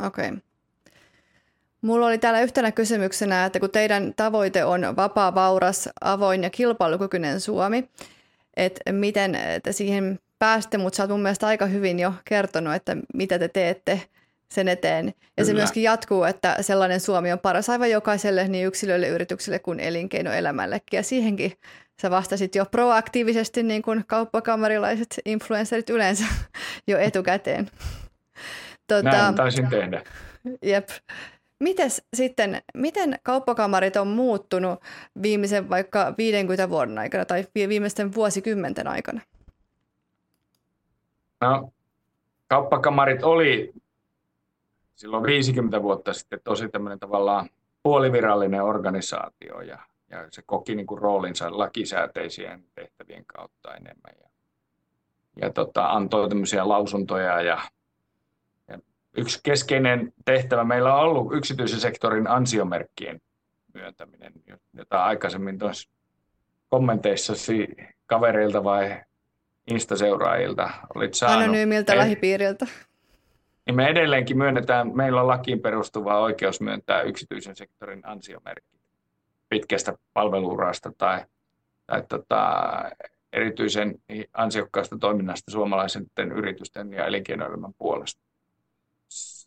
[0.06, 0.28] Okei.
[0.28, 0.47] Okay.
[1.82, 7.40] Mulla oli täällä yhtenä kysymyksenä, että kun teidän tavoite on vapaa, vauras, avoin ja kilpailukykyinen
[7.40, 7.90] Suomi,
[8.58, 12.98] että miten te siihen pääste, mutta sä oot mun mielestä aika hyvin jo kertonut, että
[13.14, 14.02] mitä te teette
[14.52, 15.06] sen eteen.
[15.06, 15.48] Ja Kyllä.
[15.48, 20.98] se myöskin jatkuu, että sellainen Suomi on paras aivan jokaiselle, niin yksilölle, yritykselle kuin elinkeinoelämällekin.
[20.98, 21.54] Ja siihenkin
[22.02, 26.26] sä vastasit jo proaktiivisesti, niin kuin kauppakamerilaiset influencerit yleensä
[26.88, 27.70] jo etukäteen.
[28.88, 30.02] Tuota, Näin taisin tehdä.
[30.62, 30.90] Jep.
[31.60, 34.80] Mites sitten, miten kauppakamarit on muuttunut
[35.22, 39.22] viimeisen vaikka 50 vuoden aikana tai viimeisten vuosikymmenten aikana?
[41.42, 41.72] No,
[42.48, 43.74] kauppakamarit oli
[44.96, 47.50] silloin 50 vuotta sitten tosi tämmöinen tavallaan
[47.84, 49.80] puolivirallinen organisaatio ja,
[50.10, 54.30] ja se koki niin kuin roolinsa lakisääteisien tehtävien kautta enemmän ja,
[55.42, 57.62] ja tota, antoi tämmöisiä lausuntoja ja
[59.18, 63.22] yksi keskeinen tehtävä meillä on ollut yksityisen sektorin ansiomerkkien
[63.74, 64.34] myöntäminen,
[64.74, 65.60] jota aikaisemmin
[66.70, 67.68] kommenteissasi
[68.06, 69.02] kavereilta vai
[69.72, 71.44] Insta-seuraajilta olit saanut?
[71.44, 72.00] Anonyymiltä Ei.
[72.00, 72.68] lähipiiriltä.
[73.66, 78.78] Niin me edelleenkin myönnetään, meillä on lakiin perustuva oikeus myöntää yksityisen sektorin ansiomerkki
[79.50, 81.26] pitkästä palveluurasta tai,
[81.88, 82.64] tai tota,
[83.34, 83.96] erityisen
[84.34, 86.06] ansiokkaasta toiminnasta suomalaisen
[86.36, 88.27] yritysten ja elinkeinoelämän puolesta.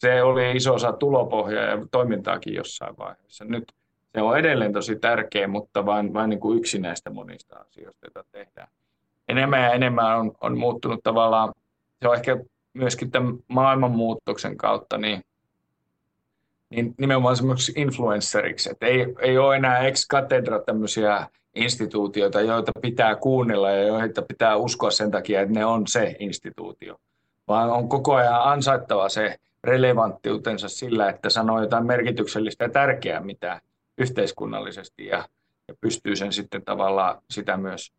[0.00, 3.44] Se oli iso osa tulopohjaa ja toimintaakin jossain vaiheessa.
[3.44, 3.72] Nyt
[4.14, 8.24] se on edelleen tosi tärkeä, mutta vain, vain niin kuin yksi näistä monista asioista, joita
[8.32, 8.68] tehdään.
[9.28, 11.52] Enemmän ja enemmän on, on muuttunut tavallaan,
[12.02, 12.36] se on ehkä
[12.72, 15.22] myöskin tämän maailmanmuutoksen kautta, niin,
[16.70, 23.16] niin nimenomaan semmoiksi influenceriksi, että ei, ei ole enää ex katedra tämmöisiä instituutioita, joita pitää
[23.16, 26.96] kuunnella ja joita pitää uskoa sen takia, että ne on se instituutio,
[27.48, 33.60] vaan on koko ajan ansaittava se relevanttiutensa sillä, että sanoo jotain merkityksellistä ja tärkeää, mitä
[33.98, 35.28] yhteiskunnallisesti ja,
[35.68, 37.92] ja pystyy sen sitten tavallaan sitä myös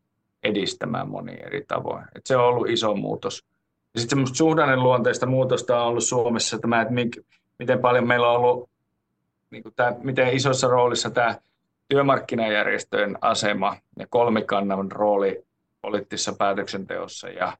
[0.43, 2.05] edistämään monin eri tavoin.
[2.15, 3.45] Et se on ollut iso muutos.
[3.93, 7.17] Ja sitten semmoista suhdanneluonteista muutosta on ollut Suomessa tämä, että mink,
[7.59, 8.69] miten paljon meillä on ollut,
[9.51, 11.35] niin kuin tämä, miten isossa roolissa tämä
[11.87, 15.43] työmarkkinajärjestöjen asema ja kolmikannan rooli
[15.81, 17.57] poliittisessa päätöksenteossa ja,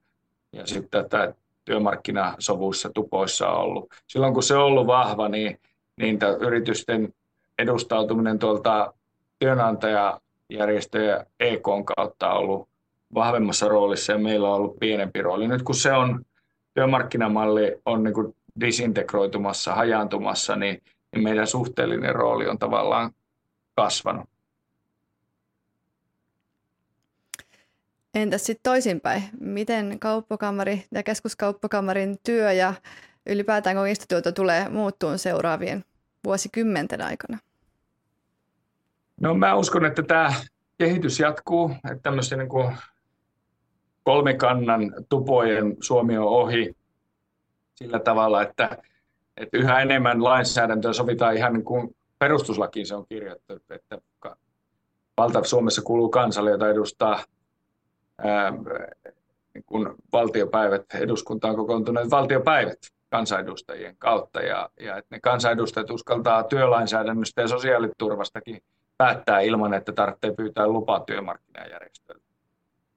[0.54, 1.34] ja sitten tämä
[1.66, 3.89] työmarkkinasovuissa tupoissa ollut.
[4.07, 5.59] Silloin kun se on ollut vahva, niin,
[5.97, 7.14] niin yritysten
[7.59, 8.93] edustautuminen tuolta
[9.39, 11.64] työnantajajärjestöjen EK
[11.95, 12.70] kautta on ollut
[13.14, 15.47] vahvemmassa roolissa ja meillä on ollut pienempi rooli.
[15.47, 16.26] Nyt kun se on,
[16.74, 20.82] työmarkkinamalli on niin kuin disintegroitumassa, hajaantumassa, niin,
[21.16, 23.12] niin meidän suhteellinen rooli on tavallaan
[23.76, 24.30] kasvanut.
[28.16, 29.24] Entäs sitten toisinpäin?
[29.39, 32.74] Miten kauppakamari ja keskuskauppakamarin työ ja
[33.26, 35.86] ylipäätään koko instituutio tulee muuttuun seuraavien
[36.24, 37.38] vuosikymmenten aikana?
[39.22, 40.34] No mä uskon, että tämä
[40.78, 42.78] kehitys jatkuu, että tämmöisen niin kuin
[44.03, 46.76] kolmikannan tupojen Suomi on ohi
[47.76, 48.78] sillä tavalla, että,
[49.38, 53.97] että yhä enemmän lainsäädäntöä sovitaan ihan niin kuin perustuslakiin se on kirjattu, että
[55.18, 57.24] valta Suomessa kuuluu kansalle, jota edustaa
[59.53, 67.41] niin kuin valtiopäivät, eduskuntaan kokoontuneet valtiopäivät kansanedustajien kautta ja, ja että ne kansanedustajat uskaltaa työlainsäädännöstä
[67.41, 68.61] ja sosiaaliturvastakin
[68.97, 72.26] päättää ilman, että tarvitsee pyytää lupaa työmarkkinajärjestöltä.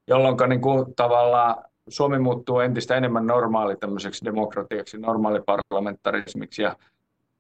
[0.07, 6.77] Jolloin niin kuin, tavallaan Suomi muuttuu entistä enemmän normaali tämmöiseksi demokratiaksi, normaali parlamentarismiksi ja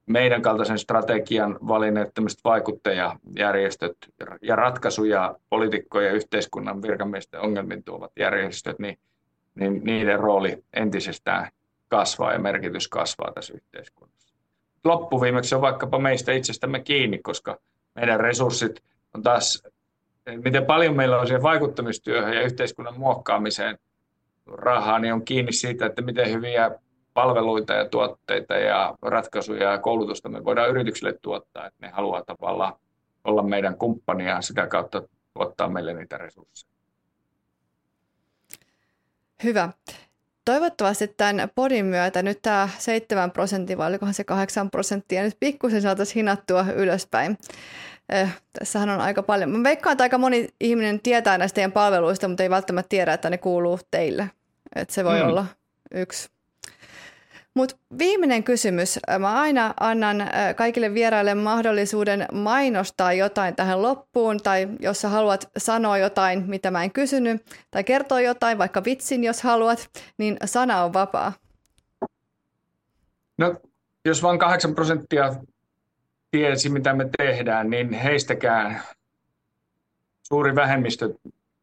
[0.06, 3.96] meidän kaltaisen strategian valinneet tämmöiset vaikuttajajärjestöt
[4.42, 8.98] ja ratkaisuja poliitikkojen ja yhteiskunnan virkamiesten ongelmiin tuovat järjestöt, niin,
[9.54, 11.48] niin niiden rooli entisestään
[11.88, 14.34] kasvaa ja merkitys kasvaa tässä yhteiskunnassa.
[14.84, 17.58] Loppuviimeksi on vaikkapa meistä itsestämme kiinni, koska
[17.94, 18.82] meidän resurssit
[19.14, 19.62] on taas,
[20.44, 23.78] miten paljon meillä on siihen vaikuttamistyöhön ja yhteiskunnan muokkaamiseen
[24.46, 26.70] rahaa, niin on kiinni siitä, että miten hyviä
[27.14, 32.72] palveluita ja tuotteita ja ratkaisuja ja koulutusta me voidaan yrityksille tuottaa, että ne haluaa tavallaan
[33.24, 35.02] olla meidän kumppania ja sitä kautta
[35.34, 36.74] tuottaa meille niitä resursseja.
[39.44, 39.68] Hyvä.
[40.44, 45.82] Toivottavasti tämän podin myötä nyt tämä 7 prosenttia, vai olikohan se 8 prosenttia, nyt pikkusen
[45.82, 47.38] saataisiin hinattua ylöspäin.
[48.08, 49.50] Eh, tässähän on aika paljon.
[49.50, 53.30] Mä veikkaan, että aika moni ihminen tietää näistä teidän palveluista, mutta ei välttämättä tiedä, että
[53.30, 54.30] ne kuuluu teille.
[54.76, 55.28] Että se voi mm.
[55.28, 55.46] olla
[55.94, 56.33] yksi
[57.54, 58.98] mutta viimeinen kysymys.
[59.18, 60.16] Mä aina annan
[60.56, 66.84] kaikille vieraille mahdollisuuden mainostaa jotain tähän loppuun, tai jos sä haluat sanoa jotain, mitä mä
[66.84, 71.32] en kysynyt, tai kertoa jotain, vaikka vitsin, jos haluat, niin sana on vapaa.
[73.38, 73.60] No,
[74.04, 75.34] jos vain 8 prosenttia
[76.30, 78.82] tiesi, mitä me tehdään, niin heistäkään
[80.28, 81.14] suuri vähemmistö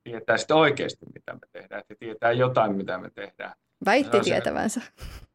[0.04, 1.82] tietää sitä oikeasti, mitä me tehdään.
[1.82, 3.54] Että tietää jotain, mitä me tehdään.
[3.86, 4.82] Väitti tietävänsä.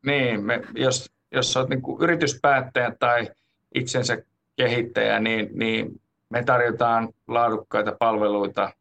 [0.07, 3.29] Niin, me, jos, jos olet niin kuin yrityspäättäjä tai
[3.75, 4.23] itsensä
[4.57, 8.73] kehittäjä, niin, niin me tarjotaan laadukkaita palveluita.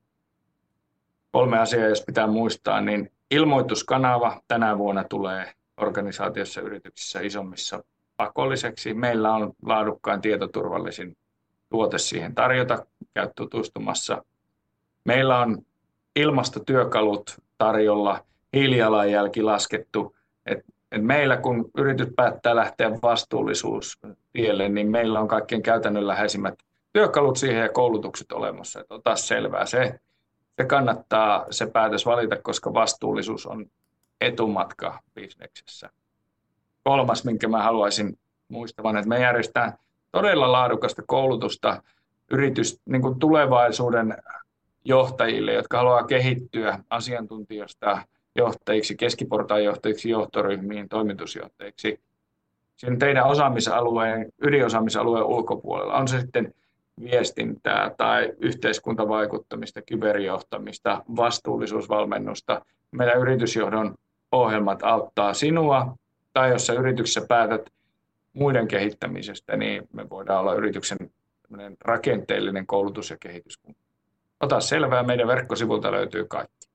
[1.32, 7.84] Kolme asiaa, jos pitää muistaa, niin ilmoituskanava tänä vuonna tulee organisaatiossa, yrityksissä, isommissa
[8.18, 8.94] pakolliseksi.
[8.94, 11.18] Meillä on laadukkaan tietoturvallisin
[11.70, 14.26] tuote siihen tarjota, käy tutustumassa.
[15.06, 15.58] Meillä on
[16.16, 18.26] ilmastotyökalut tarjolla,
[18.56, 24.00] hiilijalanjälki laskettu, että et meillä kun yritys päättää lähteä vastuullisuus
[24.34, 26.56] tielle, niin meillä on kaikkein käytännönläheisimmät
[26.94, 28.80] työkalut siihen ja koulutukset olemassa.
[28.80, 29.66] Että ota selvää.
[29.66, 30.00] Se,
[30.58, 33.66] se kannattaa se päätös valita, koska vastuullisuus on
[34.22, 35.90] etumatka bisneksessä.
[36.84, 39.74] Kolmas, minkä mä haluaisin muistavan, että me järjestetään
[40.12, 41.84] todella laadukasta koulutusta
[42.32, 44.18] yritys niin kuin tulevaisuuden
[44.86, 48.02] johtajille, jotka haluaa kehittyä asiantuntijoista
[48.36, 52.00] johtajiksi, keskiportaan johtajiksi, johtoryhmiin, toimitusjohtajiksi
[52.78, 55.98] sen teidän osaamisalueen, ydinosaamisalueen ulkopuolella.
[55.98, 56.54] On se sitten
[57.04, 62.66] viestintää tai yhteiskuntavaikuttamista, kyberjohtamista, vastuullisuusvalmennusta.
[62.92, 63.96] Meidän yritysjohdon
[64.32, 65.96] ohjelmat auttaa sinua,
[66.34, 67.70] tai jos sä yrityksessä päätät
[68.34, 70.98] muiden kehittämisestä, niin me voidaan olla yrityksen
[71.82, 73.60] rakenteellinen koulutus- ja kehitys.
[74.40, 76.68] Ota selvää, meidän verkkosivulta löytyy kaikki.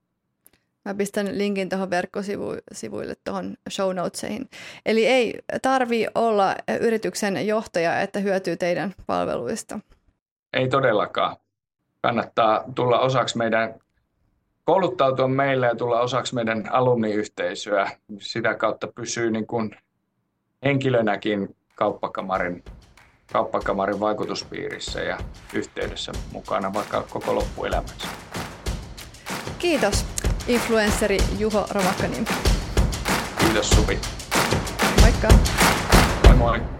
[0.84, 4.50] Mä pistän linkin tuohon verkkosivuille tuohon show notesihin.
[4.86, 9.80] Eli ei tarvi olla yrityksen johtaja, että hyötyy teidän palveluista.
[10.52, 11.36] Ei todellakaan.
[12.00, 13.74] Kannattaa tulla osaksi meidän,
[14.64, 17.90] kouluttautua meille ja tulla osaksi meidän alumniyhteisöä.
[18.18, 19.76] Sitä kautta pysyy niin kuin
[20.64, 22.64] henkilönäkin kauppakamarin,
[23.32, 25.18] kauppakamarin vaikutuspiirissä ja
[25.54, 28.08] yhteydessä mukana vaikka koko loppuelämänsä.
[29.58, 30.06] Kiitos
[30.48, 32.26] influenssari Juho Ravakkanin.
[33.38, 33.98] Kiitos Supi.
[35.00, 35.28] Moikka.
[36.24, 36.79] Moi moi.